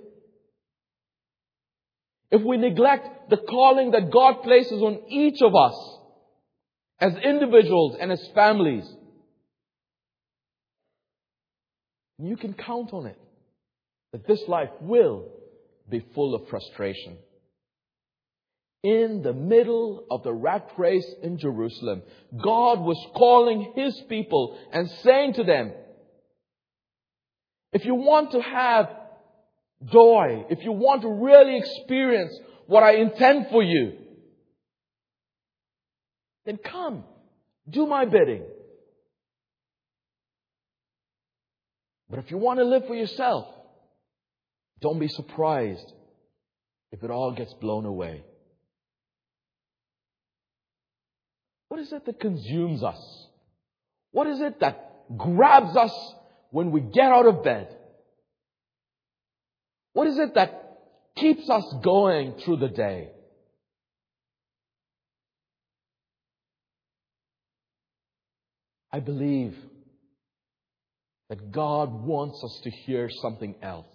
if 2.30 2.42
we 2.42 2.58
neglect 2.58 3.30
the 3.30 3.38
calling 3.38 3.92
that 3.92 4.10
God 4.12 4.42
places 4.42 4.82
on 4.82 5.00
each 5.08 5.40
of 5.40 5.54
us 5.54 5.74
as 7.00 7.16
individuals 7.16 7.96
and 7.98 8.12
as 8.12 8.20
families, 8.34 8.84
you 12.18 12.36
can 12.36 12.52
count 12.52 12.92
on 12.92 13.06
it 13.06 13.18
that 14.12 14.26
this 14.26 14.42
life 14.46 14.70
will 14.82 15.28
be 15.88 16.04
full 16.14 16.34
of 16.34 16.46
frustration. 16.48 17.16
In 18.82 19.20
the 19.22 19.34
middle 19.34 20.06
of 20.10 20.22
the 20.22 20.32
rat 20.32 20.70
race 20.78 21.06
in 21.22 21.38
Jerusalem, 21.38 22.02
God 22.42 22.80
was 22.80 22.98
calling 23.14 23.74
His 23.76 24.00
people 24.08 24.58
and 24.72 24.90
saying 25.02 25.34
to 25.34 25.44
them, 25.44 25.72
if 27.72 27.84
you 27.84 27.94
want 27.94 28.32
to 28.32 28.40
have 28.40 28.88
joy, 29.84 30.46
if 30.48 30.64
you 30.64 30.72
want 30.72 31.02
to 31.02 31.08
really 31.08 31.58
experience 31.58 32.32
what 32.66 32.82
I 32.82 32.96
intend 32.96 33.48
for 33.50 33.62
you, 33.62 33.92
then 36.46 36.56
come, 36.56 37.04
do 37.68 37.86
my 37.86 38.06
bidding. 38.06 38.44
But 42.08 42.18
if 42.18 42.30
you 42.30 42.38
want 42.38 42.58
to 42.58 42.64
live 42.64 42.86
for 42.86 42.94
yourself, 42.94 43.46
don't 44.80 44.98
be 44.98 45.08
surprised 45.08 45.92
if 46.92 47.04
it 47.04 47.10
all 47.10 47.32
gets 47.32 47.52
blown 47.54 47.84
away. 47.84 48.24
What 51.70 51.78
is 51.78 51.92
it 51.92 52.04
that 52.04 52.18
consumes 52.18 52.82
us? 52.82 53.26
What 54.10 54.26
is 54.26 54.40
it 54.40 54.58
that 54.58 55.16
grabs 55.16 55.76
us 55.76 55.92
when 56.50 56.72
we 56.72 56.80
get 56.80 57.12
out 57.12 57.26
of 57.26 57.44
bed? 57.44 57.68
What 59.92 60.08
is 60.08 60.18
it 60.18 60.34
that 60.34 60.78
keeps 61.14 61.48
us 61.48 61.64
going 61.80 62.34
through 62.40 62.56
the 62.56 62.68
day? 62.68 63.10
I 68.92 68.98
believe 68.98 69.56
that 71.28 71.52
God 71.52 72.04
wants 72.04 72.42
us 72.42 72.60
to 72.64 72.70
hear 72.70 73.08
something 73.22 73.54
else. 73.62 73.86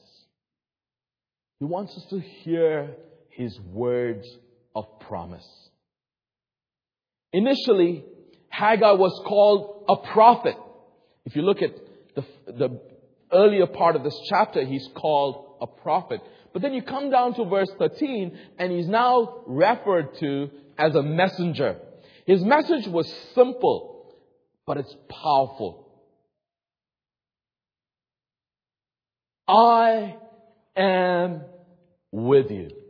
He 1.59 1.65
wants 1.65 1.97
us 1.97 2.05
to 2.11 2.21
hear 2.21 2.95
His 3.31 3.59
words 3.59 4.25
of 4.73 4.85
promise. 5.01 5.45
Initially, 7.33 8.05
Haggai 8.49 8.91
was 8.91 9.21
called 9.25 9.85
a 9.89 9.97
prophet. 10.13 10.55
If 11.25 11.35
you 11.35 11.41
look 11.41 11.61
at 11.61 11.71
the, 12.15 12.25
the 12.47 12.81
earlier 13.31 13.67
part 13.67 13.95
of 13.95 14.03
this 14.03 14.17
chapter, 14.29 14.63
he's 14.63 14.87
called 14.95 15.57
a 15.61 15.67
prophet. 15.67 16.21
But 16.53 16.61
then 16.61 16.73
you 16.73 16.81
come 16.81 17.09
down 17.09 17.33
to 17.35 17.45
verse 17.45 17.69
13, 17.77 18.37
and 18.57 18.71
he's 18.71 18.87
now 18.87 19.43
referred 19.45 20.17
to 20.19 20.49
as 20.77 20.95
a 20.95 21.03
messenger. 21.03 21.77
His 22.25 22.41
message 22.43 22.87
was 22.87 23.11
simple, 23.33 24.15
but 24.65 24.77
it's 24.77 24.95
powerful. 25.09 25.85
I 29.47 30.15
am 30.75 31.41
with 32.11 32.49
you. 32.49 32.84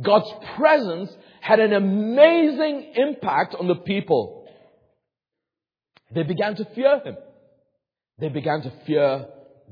God's 0.00 0.30
presence 0.56 1.10
had 1.40 1.60
an 1.60 1.72
amazing 1.72 2.92
impact 2.96 3.54
on 3.54 3.68
the 3.68 3.76
people. 3.76 4.46
They 6.12 6.24
began 6.24 6.56
to 6.56 6.64
fear 6.74 7.00
him. 7.00 7.16
They 8.18 8.28
began 8.28 8.62
to 8.62 8.72
fear 8.86 9.26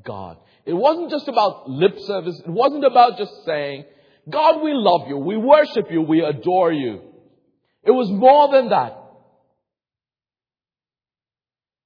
God. 0.05 0.39
It 0.65 0.75
wasn't 0.75 1.11
just 1.11 1.29
about 1.29 1.69
lip 1.69 1.99
service. 2.01 2.39
It 2.39 2.51
wasn't 2.51 2.85
about 2.85 3.19
just 3.19 3.33
saying, 3.45 3.85
God, 4.31 4.63
we 4.63 4.73
love 4.75 5.09
you. 5.09 5.17
We 5.17 5.37
worship 5.37 5.91
you. 5.91 6.03
We 6.03 6.21
adore 6.21 6.73
you. 6.73 7.03
It 7.83 7.91
was 7.91 8.09
more 8.11 8.53
than 8.53 8.69
that. 8.69 8.99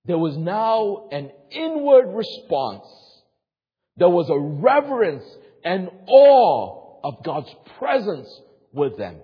There 0.04 0.18
was 0.18 0.36
now 0.36 1.08
an 1.10 1.30
inward 1.50 2.14
response. 2.14 2.86
There 3.96 4.10
was 4.10 4.28
a 4.28 4.38
reverence 4.38 5.24
and 5.64 5.88
awe 6.06 6.85
of 7.06 7.22
God's 7.22 7.54
presence 7.78 8.28
with 8.72 8.98
them. 8.98 9.20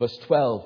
Verse 0.00 0.18
12 0.26 0.64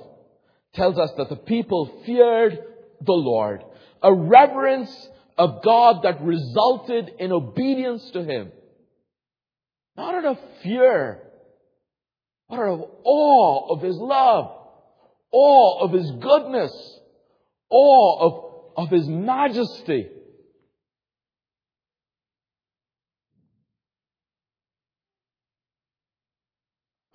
tells 0.72 0.98
us 0.98 1.10
that 1.18 1.28
the 1.28 1.36
people 1.36 2.02
feared 2.06 2.58
the 3.04 3.12
Lord, 3.12 3.62
a 4.02 4.10
reverence 4.10 4.90
of 5.36 5.62
God 5.62 6.02
that 6.04 6.22
resulted 6.22 7.10
in 7.18 7.30
obedience 7.30 8.10
to 8.12 8.24
Him. 8.24 8.50
Not 9.98 10.14
out 10.14 10.24
of 10.24 10.38
fear, 10.62 11.20
but 12.48 12.58
out 12.58 12.68
of 12.68 12.90
awe 13.04 13.74
of 13.74 13.82
His 13.82 13.96
love, 13.96 14.50
awe 15.30 15.80
of 15.84 15.92
His 15.92 16.10
goodness, 16.10 17.00
awe 17.68 18.18
of, 18.20 18.84
of 18.84 18.90
His 18.90 19.06
majesty. 19.06 20.08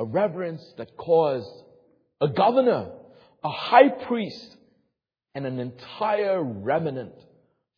A 0.04 0.06
reverence 0.06 0.62
that 0.78 0.98
caused 0.98 1.64
a 2.20 2.28
governor, 2.28 2.90
a 3.42 3.50
high 3.50 3.88
priest, 3.88 4.58
and 5.34 5.46
an 5.46 5.60
entire 5.60 6.44
remnant 6.44 7.14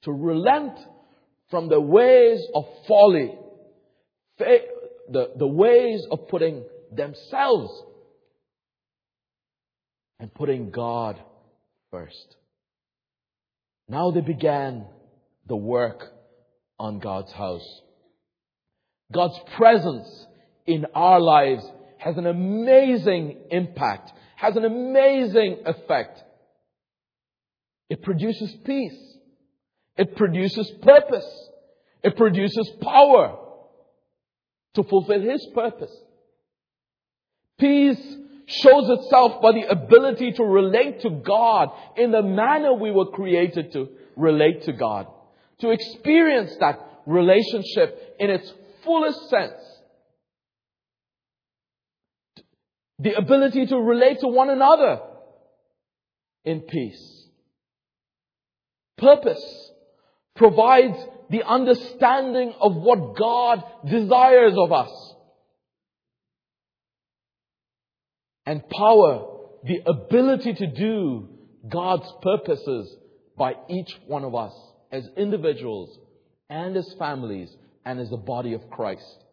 to 0.02 0.12
relent 0.12 0.78
from 1.52 1.70
the 1.70 1.80
ways 1.80 2.42
of 2.56 2.66
folly, 2.88 3.32
the, 4.40 5.30
the 5.38 5.48
ways 5.48 6.04
of 6.10 6.28
putting 6.28 6.64
themselves 6.92 7.72
and 10.20 10.34
putting 10.34 10.72
God 10.72 11.22
first. 11.92 12.36
Now 13.88 14.10
they 14.10 14.22
began 14.22 14.86
the 15.48 15.56
work 15.56 16.12
on 16.80 16.98
God's 16.98 17.32
house. 17.32 17.82
God's 19.14 19.40
presence 19.56 20.26
in 20.66 20.88
our 20.96 21.20
lives 21.20 21.64
has 22.06 22.18
an 22.18 22.28
amazing 22.28 23.36
impact, 23.50 24.13
has 24.36 24.56
an 24.56 24.63
amazing 24.63 25.58
effect. 25.65 26.24
It 27.89 28.04
produces 28.04 28.56
peace. 28.63 29.18
It 29.98 30.15
produces 30.15 30.72
purpose. 30.84 31.26
It 32.04 32.15
produces 32.15 32.72
power 32.80 33.39
to 34.76 34.84
fulfill 34.84 35.20
His 35.20 35.48
purpose. 35.56 35.91
Peace 37.58 38.18
shows 38.46 38.88
itself 38.88 39.41
by 39.41 39.54
the 39.54 39.68
ability 39.68 40.34
to 40.34 40.44
relate 40.44 41.02
to 41.02 41.10
God 41.10 41.70
in 41.98 42.12
the 42.12 42.22
manner 42.22 42.76
we 42.76 42.91
were 42.91 43.08
created 43.08 43.74
to 43.74 43.89
relate 44.15 44.62
to 44.65 44.74
God. 44.74 45.08
To 45.62 45.72
experience 45.72 46.56
that 46.60 46.88
relationship 47.08 48.15
in 48.20 48.30
its 48.30 48.54
fullest 48.84 49.28
sense. 49.32 49.64
The 52.99 53.13
ability 53.13 53.65
to 53.67 53.77
relate 53.77 54.21
to 54.21 54.27
one 54.27 54.49
another 54.49 55.01
in 56.43 56.62
peace. 56.62 57.27
Purpose 58.97 59.71
provides 60.36 60.97
the 61.29 61.43
understanding 61.43 62.53
of 62.60 62.75
what 62.75 63.17
God 63.17 63.63
desires 63.89 64.53
of 64.58 64.71
us. 64.71 65.13
And 68.45 68.67
power, 68.69 69.25
the 69.63 69.81
ability 69.86 70.53
to 70.53 70.67
do 70.67 71.29
God's 71.67 72.08
purposes 72.21 72.95
by 73.38 73.55
each 73.69 73.91
one 74.08 74.23
of 74.23 74.36
us 74.36 74.53
as 74.91 75.10
individuals 75.17 75.97
and 76.49 76.77
as 76.77 76.93
families 76.99 77.53
and 77.84 77.99
as 77.99 78.10
the 78.10 78.17
body 78.17 78.53
of 78.53 78.69
Christ. 78.69 79.25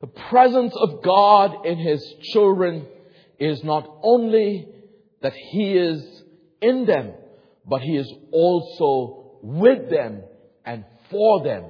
The 0.00 0.06
presence 0.06 0.74
of 0.76 1.02
God 1.02 1.66
in 1.66 1.78
His 1.78 2.02
children 2.32 2.86
is 3.38 3.64
not 3.64 3.88
only 4.02 4.68
that 5.22 5.34
He 5.34 5.76
is 5.76 6.22
in 6.60 6.86
them, 6.86 7.14
but 7.64 7.80
He 7.82 7.96
is 7.96 8.12
also 8.30 9.38
with 9.42 9.90
them 9.90 10.22
and 10.64 10.84
for 11.10 11.42
them. 11.42 11.64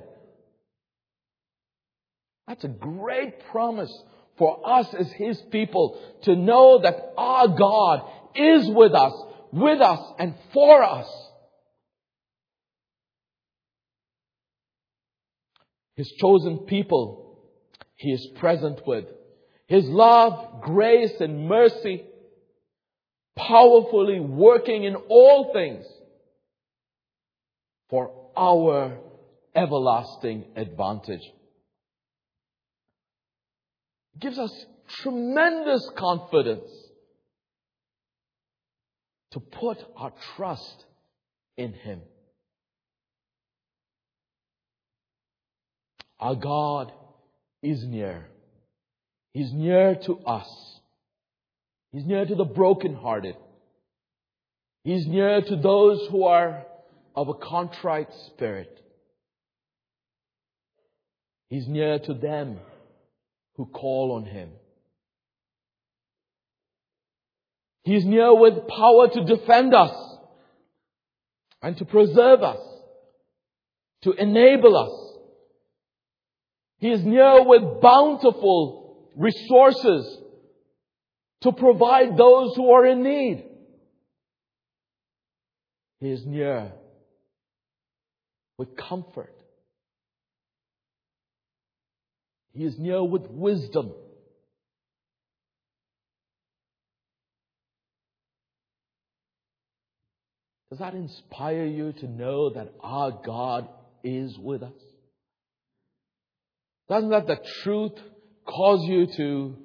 That's 2.47 2.65
a 2.65 2.69
great 2.69 3.47
promise 3.51 3.93
for 4.37 4.61
us 4.65 4.93
as 4.95 5.11
His 5.13 5.41
people 5.51 5.99
to 6.23 6.37
know 6.37 6.81
that 6.83 7.13
our 7.17 7.49
God 7.49 8.03
is 8.35 8.69
with 8.69 8.93
us, 8.93 9.13
with 9.53 9.81
us 9.81 10.01
and 10.19 10.35
for 10.53 10.83
us. 10.83 11.07
His 15.97 16.11
chosen 16.13 16.59
people, 16.59 17.28
He 17.99 18.13
is 18.13 18.27
present 18.37 18.87
with. 18.87 19.07
His 19.67 19.85
love, 19.87 20.63
grace, 20.63 21.21
and 21.21 21.47
mercy 21.49 22.05
powerfully 23.37 24.21
working 24.21 24.85
in 24.85 24.95
all 24.95 25.53
things 25.53 25.85
for 27.91 28.13
our 28.37 28.99
everlasting 29.55 30.45
advantage. 30.57 31.23
It 34.15 34.21
gives 34.21 34.39
us 34.39 34.53
tremendous 35.03 35.91
confidence 35.97 36.71
to 39.33 39.41
put 39.41 39.79
our 39.97 40.13
trust 40.37 40.85
in 41.57 41.73
Him. 41.73 42.01
Our 46.21 46.37
God 46.37 46.93
is 47.63 47.85
near. 47.85 48.27
He's 49.33 49.53
near 49.53 49.95
to 50.07 50.19
us. 50.21 50.49
He's 51.93 52.05
near 52.05 52.25
to 52.25 52.35
the 52.35 52.45
brokenhearted. 52.45 53.37
He's 54.85 55.07
near 55.07 55.41
to 55.41 55.57
those 55.57 56.07
who 56.11 56.25
are 56.25 56.65
of 57.15 57.29
a 57.29 57.35
contrite 57.35 58.09
spirit. 58.27 58.79
He's 61.49 61.67
near 61.67 61.99
to 61.99 62.15
them 62.15 62.59
who 63.57 63.67
call 63.67 64.13
on 64.13 64.25
Him. 64.25 64.51
He's 67.83 68.05
near 68.05 68.35
with 68.35 68.69
power 68.69 69.09
to 69.09 69.25
defend 69.25 69.75
us 69.75 70.19
and 71.63 71.77
to 71.79 71.85
preserve 71.85 72.43
us, 72.43 72.61
to 74.03 74.13
enable 74.13 74.77
us 74.77 75.08
he 76.79 76.91
is 76.91 77.05
near 77.05 77.45
with 77.45 77.81
bountiful 77.81 79.09
resources 79.17 80.19
to 81.41 81.53
provide 81.53 82.17
those 82.17 82.55
who 82.55 82.71
are 82.71 82.87
in 82.87 83.03
need. 83.03 83.45
He 86.01 86.11
is 86.11 86.25
near 86.25 86.73
with 88.57 88.77
comfort. 88.77 89.35
He 92.53 92.65
is 92.65 92.79
near 92.79 93.03
with 93.03 93.29
wisdom. 93.29 93.93
Does 100.71 100.81
that 100.81 100.95
inspire 100.95 101.65
you 101.65 101.93
to 101.93 102.07
know 102.07 102.51
that 102.51 102.73
our 102.81 103.11
God 103.25 103.69
is 104.05 104.37
with 104.39 104.63
us? 104.63 104.88
Doesn't 106.89 107.11
that 107.11 107.27
the 107.27 107.39
truth 107.63 107.93
cause 108.47 108.83
you 108.85 109.07
to 109.17 109.57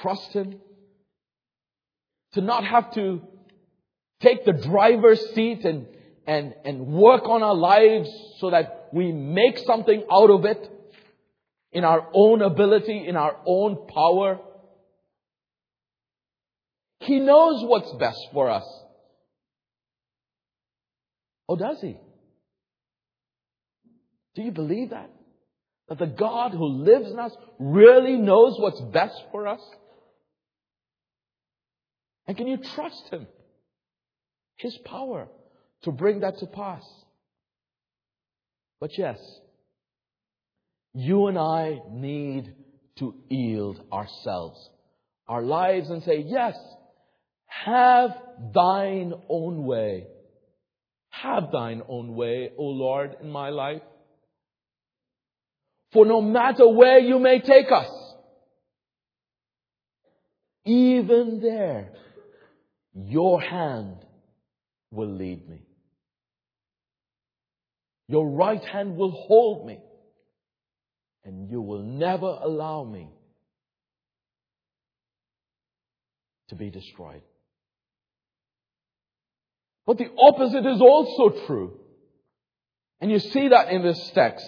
trust 0.00 0.32
Him? 0.32 0.60
To 2.34 2.40
not 2.40 2.64
have 2.64 2.92
to 2.94 3.20
take 4.20 4.44
the 4.44 4.52
driver's 4.52 5.20
seat 5.34 5.64
and, 5.64 5.86
and, 6.26 6.54
and 6.64 6.86
work 6.86 7.24
on 7.24 7.42
our 7.42 7.54
lives 7.54 8.08
so 8.38 8.50
that 8.50 8.88
we 8.92 9.12
make 9.12 9.58
something 9.58 10.04
out 10.10 10.30
of 10.30 10.44
it 10.44 10.70
in 11.72 11.84
our 11.84 12.08
own 12.12 12.42
ability, 12.42 13.06
in 13.06 13.16
our 13.16 13.36
own 13.46 13.86
power. 13.92 14.40
He 17.00 17.18
knows 17.18 17.64
what's 17.64 17.92
best 17.94 18.20
for 18.32 18.50
us. 18.50 18.64
Oh, 21.48 21.56
does 21.56 21.80
He? 21.80 21.96
Do 24.34 24.42
you 24.42 24.52
believe 24.52 24.90
that? 24.90 25.10
That 25.88 25.98
the 25.98 26.06
God 26.06 26.52
who 26.52 26.66
lives 26.66 27.10
in 27.10 27.18
us 27.18 27.32
really 27.58 28.16
knows 28.16 28.58
what's 28.58 28.80
best 28.92 29.20
for 29.32 29.48
us? 29.48 29.60
And 32.26 32.36
can 32.36 32.46
you 32.46 32.58
trust 32.58 33.08
Him? 33.10 33.26
His 34.56 34.76
power 34.84 35.28
to 35.82 35.92
bring 35.92 36.20
that 36.20 36.38
to 36.38 36.46
pass. 36.46 36.84
But 38.80 38.96
yes, 38.98 39.18
you 40.92 41.26
and 41.26 41.38
I 41.38 41.80
need 41.90 42.54
to 42.98 43.14
yield 43.28 43.80
ourselves, 43.92 44.68
our 45.26 45.42
lives, 45.42 45.90
and 45.90 46.02
say, 46.02 46.24
Yes, 46.26 46.56
have 47.46 48.10
thine 48.54 49.14
own 49.28 49.64
way. 49.64 50.06
Have 51.10 51.50
thine 51.52 51.82
own 51.88 52.14
way, 52.14 52.50
O 52.56 52.64
Lord, 52.64 53.16
in 53.22 53.30
my 53.30 53.50
life. 53.50 53.82
For 55.92 56.04
no 56.04 56.20
matter 56.20 56.68
where 56.68 56.98
you 56.98 57.18
may 57.18 57.40
take 57.40 57.72
us, 57.72 57.88
even 60.64 61.40
there, 61.40 61.92
your 62.94 63.40
hand 63.40 63.96
will 64.90 65.10
lead 65.10 65.48
me. 65.48 65.62
Your 68.08 68.28
right 68.28 68.62
hand 68.64 68.96
will 68.96 69.12
hold 69.12 69.66
me. 69.66 69.78
And 71.24 71.50
you 71.50 71.60
will 71.60 71.82
never 71.82 72.26
allow 72.26 72.84
me 72.84 73.10
to 76.48 76.54
be 76.54 76.70
destroyed. 76.70 77.22
But 79.86 79.98
the 79.98 80.10
opposite 80.18 80.66
is 80.66 80.80
also 80.80 81.46
true. 81.46 81.78
And 83.00 83.10
you 83.10 83.18
see 83.18 83.48
that 83.48 83.68
in 83.70 83.82
this 83.82 84.10
text. 84.14 84.46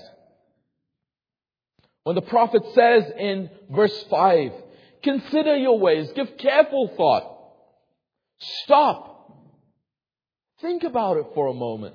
When 2.05 2.17
the 2.17 2.23
prophet 2.23 2.63
says 2.75 3.05
in 3.19 3.51
verse 3.71 4.05
5, 4.11 4.53
Consider 5.03 5.57
your 5.57 5.79
ways. 5.79 6.11
Give 6.15 6.37
careful 6.39 6.93
thought. 6.97 7.39
Stop. 8.39 9.09
Think 10.61 10.83
about 10.83 11.17
it 11.17 11.27
for 11.35 11.47
a 11.49 11.55
moment. 11.55 11.95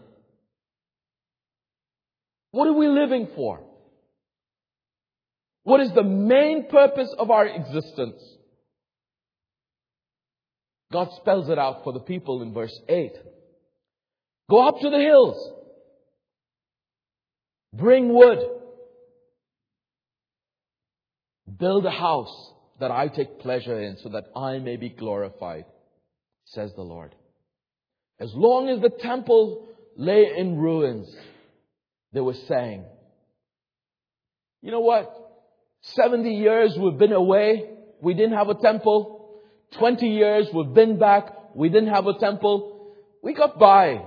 What 2.51 2.67
are 2.67 2.73
we 2.73 2.87
living 2.87 3.27
for? 3.35 3.61
What 5.63 5.81
is 5.81 5.91
the 5.91 6.03
main 6.03 6.67
purpose 6.67 7.13
of 7.17 7.29
our 7.29 7.47
existence? 7.47 8.21
God 10.91 11.09
spells 11.17 11.49
it 11.49 11.59
out 11.59 11.83
for 11.83 11.93
the 11.93 11.99
people 11.99 12.41
in 12.41 12.53
verse 12.53 12.79
8. 12.87 13.11
Go 14.49 14.67
up 14.67 14.79
to 14.79 14.89
the 14.89 14.99
hills. 14.99 15.51
Bring 17.73 18.13
wood. 18.13 18.39
Build 21.57 21.85
a 21.85 21.91
house 21.91 22.51
that 22.79 22.91
I 22.91 23.07
take 23.07 23.39
pleasure 23.39 23.79
in 23.79 23.97
so 23.97 24.09
that 24.09 24.25
I 24.35 24.59
may 24.59 24.75
be 24.75 24.89
glorified, 24.89 25.65
says 26.45 26.71
the 26.75 26.81
Lord. 26.81 27.13
As 28.19 28.33
long 28.33 28.69
as 28.69 28.81
the 28.81 28.89
temple 28.89 29.67
lay 29.97 30.37
in 30.37 30.57
ruins, 30.57 31.13
they 32.13 32.21
were 32.21 32.35
saying, 32.47 32.85
you 34.61 34.71
know 34.71 34.79
what? 34.79 35.11
70 35.81 36.29
years 36.29 36.75
we've 36.77 36.97
been 36.97 37.13
away. 37.13 37.69
We 38.01 38.13
didn't 38.13 38.37
have 38.37 38.49
a 38.49 38.55
temple. 38.55 39.41
20 39.77 40.07
years 40.07 40.47
we've 40.53 40.73
been 40.73 40.97
back. 40.97 41.27
We 41.53 41.69
didn't 41.69 41.93
have 41.93 42.07
a 42.07 42.17
temple. 42.17 42.93
We 43.21 43.33
got 43.33 43.59
by. 43.59 44.05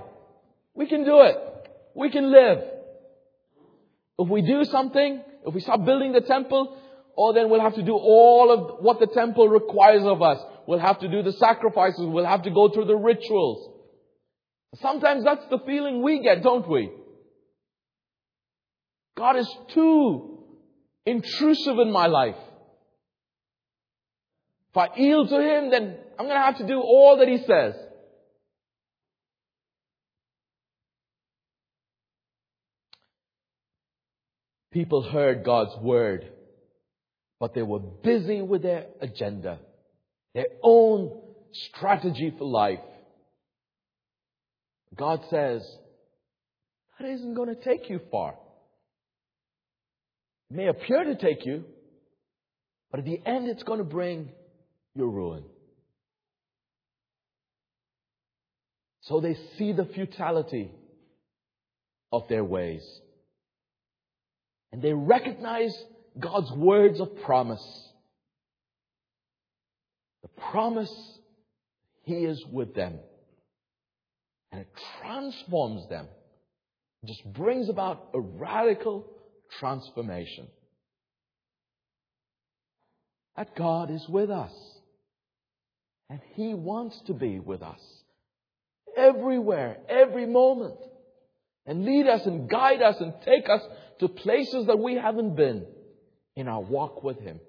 We 0.73 0.87
can 0.87 1.05
do 1.05 1.21
it. 1.21 1.37
We 1.95 2.11
can 2.11 2.31
live. 2.31 2.59
If 4.19 4.27
we 4.27 4.41
do 4.41 4.65
something, 4.65 5.21
if 5.47 5.53
we 5.53 5.61
start 5.61 5.85
building 5.85 6.11
the 6.11 6.21
temple, 6.21 6.77
oh, 7.19 7.33
then 7.33 7.49
we'll 7.49 7.59
have 7.59 7.75
to 7.75 7.83
do 7.83 7.93
all 7.93 8.49
of 8.49 8.81
what 8.81 8.99
the 8.99 9.07
temple 9.07 9.49
requires 9.49 10.03
of 10.03 10.21
us. 10.21 10.39
We'll 10.65 10.79
have 10.79 10.99
to 10.99 11.09
do 11.09 11.21
the 11.21 11.33
sacrifices. 11.33 11.99
We'll 11.99 12.25
have 12.25 12.43
to 12.43 12.49
go 12.49 12.69
through 12.69 12.85
the 12.85 12.95
rituals. 12.95 13.69
Sometimes 14.75 15.25
that's 15.25 15.45
the 15.49 15.59
feeling 15.65 16.01
we 16.01 16.21
get, 16.21 16.41
don't 16.41 16.67
we? 16.69 16.91
God 19.17 19.35
is 19.35 19.49
too 19.73 20.39
intrusive 21.05 21.77
in 21.79 21.91
my 21.91 22.07
life. 22.07 22.37
If 24.71 24.77
I 24.77 24.87
yield 24.95 25.27
to 25.29 25.41
Him, 25.41 25.71
then 25.71 25.97
I'm 26.17 26.25
going 26.25 26.37
to 26.37 26.45
have 26.45 26.57
to 26.59 26.67
do 26.67 26.79
all 26.79 27.17
that 27.17 27.27
He 27.27 27.39
says. 27.39 27.75
People 34.71 35.01
heard 35.01 35.43
God's 35.43 35.75
word, 35.81 36.31
but 37.39 37.53
they 37.53 37.61
were 37.61 37.79
busy 37.79 38.41
with 38.41 38.61
their 38.61 38.85
agenda, 39.01 39.59
their 40.33 40.47
own 40.61 41.21
strategy 41.53 42.33
for 42.37 42.45
life. 42.45 42.79
God 44.95 45.21
says, 45.29 45.61
that 46.99 47.09
isn't 47.09 47.33
going 47.33 47.55
to 47.55 47.63
take 47.63 47.89
you 47.89 48.01
far. 48.11 48.35
It 50.51 50.57
may 50.57 50.67
appear 50.67 51.03
to 51.05 51.15
take 51.15 51.45
you, 51.45 51.63
but 52.91 52.99
at 52.99 53.05
the 53.05 53.21
end 53.25 53.47
it's 53.47 53.63
going 53.63 53.79
to 53.79 53.85
bring 53.85 54.29
your 54.95 55.09
ruin. 55.09 55.43
So 59.01 59.21
they 59.21 59.37
see 59.57 59.71
the 59.71 59.85
futility 59.85 60.71
of 62.11 62.23
their 62.27 62.43
ways. 62.43 62.83
And 64.71 64.81
they 64.81 64.93
recognize 64.93 65.75
God's 66.19 66.51
words 66.51 66.99
of 66.99 67.21
promise. 67.23 67.63
The 70.23 70.29
promise 70.51 70.93
He 72.03 72.13
is 72.13 72.43
with 72.51 72.75
them. 72.75 72.99
And 74.51 74.61
it 74.61 74.69
transforms 75.01 75.87
them. 75.89 76.07
It 77.03 77.07
just 77.07 77.23
brings 77.33 77.69
about 77.69 78.09
a 78.13 78.19
radical 78.19 79.05
transformation. 79.59 80.47
That 83.37 83.55
God 83.55 83.89
is 83.89 84.07
with 84.09 84.29
us. 84.29 84.51
And 86.09 86.19
He 86.33 86.53
wants 86.53 86.99
to 87.07 87.13
be 87.13 87.39
with 87.39 87.61
us. 87.61 87.79
Everywhere, 88.97 89.77
every 89.87 90.25
moment. 90.25 90.75
And 91.65 91.85
lead 91.85 92.07
us 92.07 92.25
and 92.25 92.49
guide 92.49 92.81
us 92.81 92.99
and 92.99 93.13
take 93.23 93.47
us 93.47 93.61
to 93.99 94.07
places 94.07 94.65
that 94.65 94.79
we 94.79 94.95
haven't 94.95 95.35
been 95.35 95.65
in 96.39 96.47
our 96.47 96.61
walk 96.61 97.03
with 97.03 97.19
Him. 97.19 97.39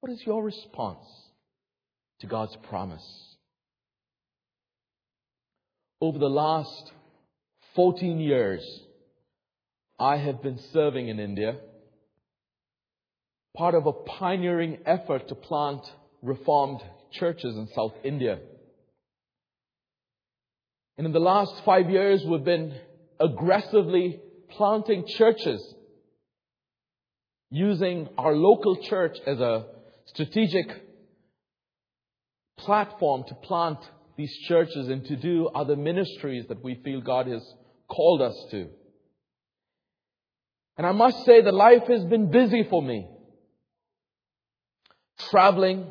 What 0.00 0.12
is 0.12 0.22
your 0.26 0.42
response 0.42 1.06
to 2.20 2.26
God's 2.26 2.56
promise? 2.68 3.36
Over 6.00 6.18
the 6.18 6.28
last 6.28 6.92
14 7.74 8.20
years, 8.20 8.62
I 9.98 10.18
have 10.18 10.42
been 10.42 10.58
serving 10.72 11.08
in 11.08 11.18
India, 11.18 11.56
part 13.56 13.74
of 13.74 13.86
a 13.86 13.92
pioneering 13.92 14.78
effort 14.84 15.28
to 15.28 15.34
plant 15.34 15.80
reformed 16.20 16.80
churches 17.12 17.56
in 17.56 17.68
South 17.74 17.94
India. 18.04 18.40
And 20.98 21.06
in 21.06 21.12
the 21.12 21.20
last 21.20 21.54
five 21.64 21.88
years, 21.88 22.22
we've 22.24 22.44
been 22.44 22.74
aggressively 23.18 24.20
planting 24.50 25.06
churches 25.06 25.73
using 27.50 28.08
our 28.18 28.34
local 28.34 28.76
church 28.82 29.16
as 29.26 29.38
a 29.40 29.66
strategic 30.06 30.66
platform 32.58 33.24
to 33.28 33.34
plant 33.34 33.78
these 34.16 34.34
churches 34.48 34.88
and 34.88 35.04
to 35.06 35.16
do 35.16 35.48
other 35.48 35.76
ministries 35.76 36.46
that 36.48 36.62
we 36.62 36.80
feel 36.84 37.00
God 37.00 37.26
has 37.26 37.42
called 37.88 38.22
us 38.22 38.36
to. 38.50 38.68
And 40.76 40.86
I 40.86 40.92
must 40.92 41.24
say 41.24 41.40
that 41.42 41.54
life 41.54 41.86
has 41.88 42.04
been 42.04 42.30
busy 42.30 42.64
for 42.68 42.82
me. 42.82 43.08
Traveling, 45.30 45.86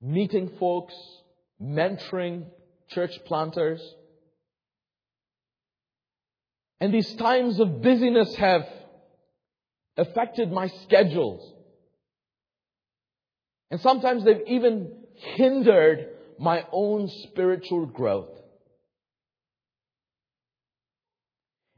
meeting 0.00 0.50
folks, 0.58 0.94
mentoring 1.62 2.44
church 2.90 3.12
planters. 3.26 3.82
And 6.80 6.92
these 6.92 7.14
times 7.14 7.60
of 7.60 7.80
busyness 7.80 8.34
have 8.36 8.66
affected 9.96 10.50
my 10.50 10.68
schedules. 10.84 11.52
And 13.70 13.80
sometimes 13.80 14.24
they've 14.24 14.46
even 14.46 14.92
hindered 15.36 16.08
my 16.38 16.64
own 16.72 17.08
spiritual 17.28 17.86
growth. 17.86 18.30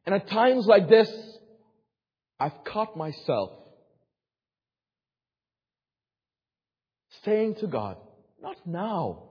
And 0.04 0.14
at 0.14 0.28
times 0.28 0.66
like 0.66 0.88
this, 0.88 1.10
I've 2.38 2.64
caught 2.64 2.96
myself 2.96 3.50
saying 7.24 7.56
to 7.56 7.66
God, 7.66 7.96
not 8.40 8.56
now. 8.66 9.24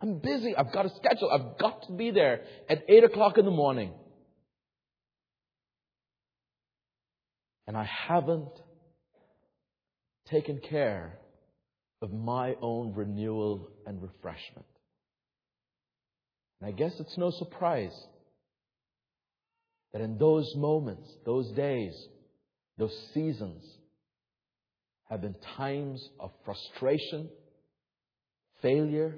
I'm 0.00 0.18
busy. 0.18 0.54
I've 0.54 0.72
got 0.72 0.86
a 0.86 0.90
schedule. 0.90 1.30
I've 1.30 1.58
got 1.58 1.86
to 1.86 1.92
be 1.92 2.10
there 2.10 2.42
at 2.68 2.84
8 2.88 3.04
o'clock 3.04 3.38
in 3.38 3.44
the 3.44 3.50
morning. 3.50 3.92
And 7.68 7.76
I 7.76 7.84
haven't 7.84 8.48
taken 10.30 10.58
care 10.58 11.18
of 12.00 12.10
my 12.10 12.56
own 12.62 12.94
renewal 12.94 13.68
and 13.86 14.00
refreshment. 14.00 14.64
And 16.60 16.68
I 16.68 16.72
guess 16.72 16.94
it's 16.98 17.18
no 17.18 17.30
surprise 17.30 17.92
that 19.92 20.00
in 20.00 20.16
those 20.16 20.50
moments, 20.56 21.10
those 21.26 21.50
days, 21.52 21.92
those 22.78 22.96
seasons 23.12 23.62
have 25.10 25.20
been 25.20 25.36
times 25.58 26.02
of 26.18 26.30
frustration, 26.46 27.28
failure, 28.62 29.16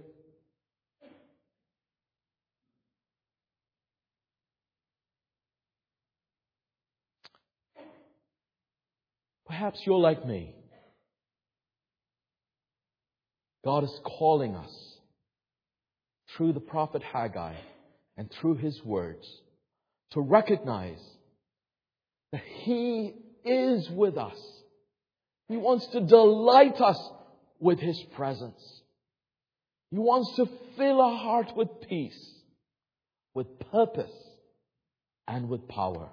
Perhaps 9.51 9.81
you're 9.85 9.99
like 9.99 10.25
me. 10.25 10.55
God 13.65 13.83
is 13.83 14.01
calling 14.05 14.55
us 14.55 14.71
through 16.37 16.53
the 16.53 16.61
prophet 16.61 17.03
Haggai 17.03 17.57
and 18.17 18.31
through 18.31 18.59
his 18.59 18.81
words 18.85 19.27
to 20.13 20.21
recognize 20.21 21.01
that 22.31 22.45
he 22.61 23.13
is 23.45 23.91
with 23.91 24.17
us. 24.17 24.39
He 25.49 25.57
wants 25.57 25.89
to 25.89 26.01
delight 26.01 26.81
us 26.81 27.11
with 27.59 27.81
his 27.81 28.01
presence. 28.15 28.63
He 29.91 29.99
wants 29.99 30.37
to 30.37 30.49
fill 30.77 31.01
our 31.01 31.19
heart 31.19 31.57
with 31.57 31.69
peace, 31.89 32.35
with 33.35 33.49
purpose, 33.73 34.15
and 35.27 35.49
with 35.49 35.67
power. 35.67 36.09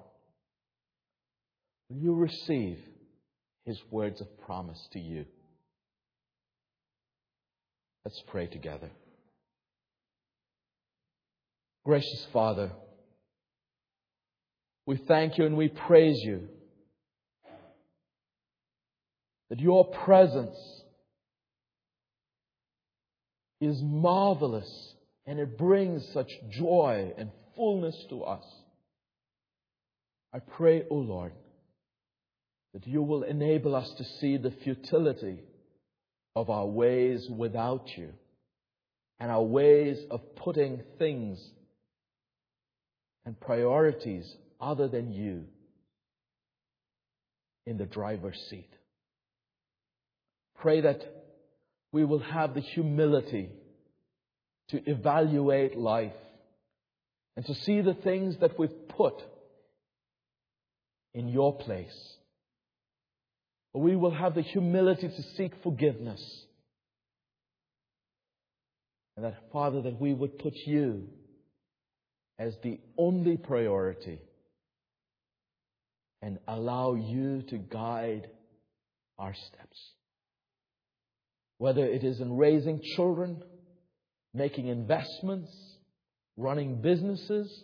Will 1.89 1.97
you 1.97 2.15
receive 2.15 2.79
his 3.67 3.79
words 3.91 4.21
of 4.21 4.27
promise 4.39 4.79
to 4.93 4.99
you. 4.99 5.25
Let's 8.05 8.23
pray 8.27 8.47
together. 8.47 8.89
Gracious 11.85 12.25
Father, 12.31 12.71
we 14.85 14.95
thank 14.95 15.37
you 15.37 15.45
and 15.45 15.57
we 15.57 15.67
praise 15.67 16.17
you 16.23 16.47
that 19.49 19.59
your 19.59 19.85
presence 19.85 20.57
is 23.59 23.81
marvelous 23.81 24.95
and 25.25 25.39
it 25.39 25.57
brings 25.57 26.07
such 26.13 26.31
joy 26.51 27.11
and 27.17 27.31
fullness 27.57 27.97
to 28.09 28.23
us. 28.23 28.45
I 30.33 30.39
pray, 30.39 30.83
O 30.83 30.85
oh 30.91 30.95
Lord, 30.99 31.33
that 32.77 32.85
you 32.85 33.01
will 33.01 33.23
enable 33.23 33.75
us 33.75 33.91
to 33.97 34.03
see 34.03 34.37
the 34.37 34.53
futility 34.63 35.39
of 36.35 36.51
our 36.51 36.67
ways 36.67 37.27
without 37.27 37.87
you 37.97 38.09
and 39.19 39.31
our 39.31 39.41
ways 39.41 39.97
of 40.11 40.35
putting 40.35 40.83
things 40.99 41.43
and 43.25 43.39
priorities 43.39 44.31
other 44.61 44.87
than 44.87 45.11
you 45.11 45.45
in 47.65 47.79
the 47.79 47.85
driver's 47.87 48.39
seat. 48.51 48.69
Pray 50.59 50.81
that 50.81 51.01
we 51.91 52.05
will 52.05 52.19
have 52.19 52.53
the 52.53 52.61
humility 52.61 53.49
to 54.69 54.87
evaluate 54.87 55.75
life 55.75 56.13
and 57.35 57.43
to 57.43 57.55
see 57.55 57.81
the 57.81 57.95
things 57.95 58.35
that 58.41 58.59
we've 58.59 58.87
put 58.89 59.19
in 61.15 61.27
your 61.27 61.57
place. 61.57 62.16
We 63.77 63.95
will 63.95 64.11
have 64.11 64.35
the 64.35 64.41
humility 64.41 65.07
to 65.07 65.23
seek 65.35 65.53
forgiveness. 65.63 66.21
And 69.15 69.25
that, 69.25 69.35
Father, 69.51 69.81
that 69.81 69.99
we 69.99 70.13
would 70.13 70.39
put 70.39 70.53
you 70.65 71.07
as 72.39 72.55
the 72.63 72.79
only 72.97 73.37
priority 73.37 74.19
and 76.21 76.39
allow 76.47 76.95
you 76.95 77.43
to 77.49 77.57
guide 77.57 78.27
our 79.17 79.33
steps. 79.33 79.77
Whether 81.57 81.85
it 81.85 82.03
is 82.03 82.19
in 82.19 82.37
raising 82.37 82.81
children, 82.95 83.41
making 84.33 84.67
investments, 84.67 85.51
running 86.35 86.81
businesses, 86.81 87.63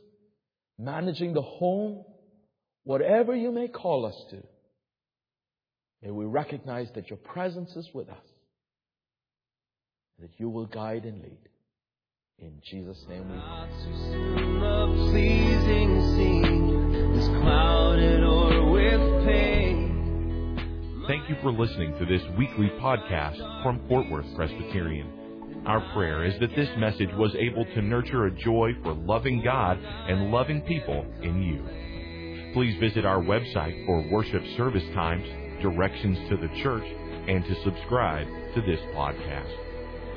managing 0.80 1.34
the 1.34 1.42
home, 1.42 2.04
whatever 2.84 3.36
you 3.36 3.52
may 3.52 3.68
call 3.68 4.06
us 4.08 4.16
to, 4.32 4.42
may 6.04 6.12
we 6.12 6.26
recognize 6.26 6.90
that 6.96 7.10
your 7.10 7.18
presence 7.18 7.76
is 7.76 7.88
with 7.94 8.10
us, 8.10 8.26
that 10.20 10.32
you 10.38 10.50
will 10.50 10.66
guide 10.66 11.06
and 11.06 11.22
lead. 11.22 11.40
In 12.40 12.62
Jesus' 12.70 13.06
name 13.08 13.30
we 13.30 13.38
pray. 13.38 13.70
Thank 21.08 21.30
you 21.30 21.36
for 21.42 21.52
listening 21.52 21.98
to 22.00 22.06
this 22.06 22.22
weekly 22.38 22.70
podcast 22.82 23.38
from 23.64 23.82
Fort 23.88 24.10
Worth 24.10 24.26
Presbyterian. 24.36 25.64
Our 25.66 25.82
prayer 25.94 26.26
is 26.26 26.38
that 26.40 26.56
this 26.56 26.70
message 26.78 27.10
was 27.14 27.34
able 27.36 27.66
to 27.66 27.82
nurture 27.82 28.26
a 28.26 28.32
joy 28.32 28.72
for 28.84 28.94
loving 28.94 29.42
God 29.44 29.80
and 29.82 30.32
loving 30.32 30.62
people 30.62 31.06
in 31.22 31.42
you. 31.42 32.54
Please 32.54 32.78
visit 32.80 33.06
our 33.06 33.20
website 33.20 33.86
for 33.86 34.10
worship 34.12 34.44
service 34.58 34.84
times, 34.94 35.26
directions 35.64 36.20
to 36.30 36.38
the 36.38 36.50
church, 36.62 36.86
and 37.28 37.44
to 37.46 37.56
subscribe 37.64 38.28
to 38.54 38.62
this 38.62 38.80
podcast. 38.94 39.52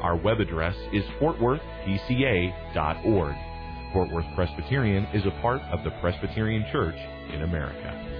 Our 0.02 0.16
web 0.16 0.40
address 0.40 0.76
is 0.92 1.04
fortworthpca.org. 1.20 3.34
Fort 3.92 4.10
Worth 4.10 4.26
Presbyterian 4.34 5.06
is 5.14 5.24
a 5.24 5.30
part 5.40 5.62
of 5.72 5.84
the 5.84 5.90
Presbyterian 6.02 6.66
Church 6.70 6.96
in 7.32 7.42
America. 7.42 8.15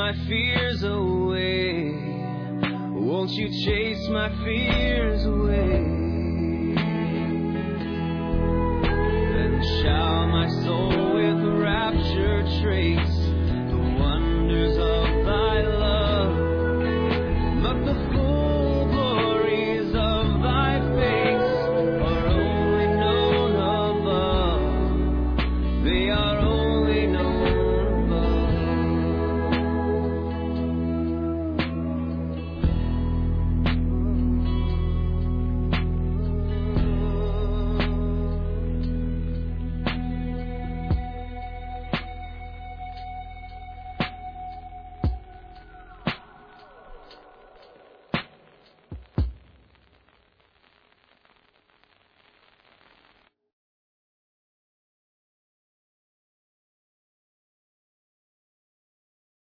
My 0.00 0.14
fears 0.26 0.82
away? 0.82 1.92
Won't 2.94 3.32
you 3.32 3.48
chase 3.66 4.08
my 4.08 4.30
fears 4.42 5.26
away? 5.26 5.89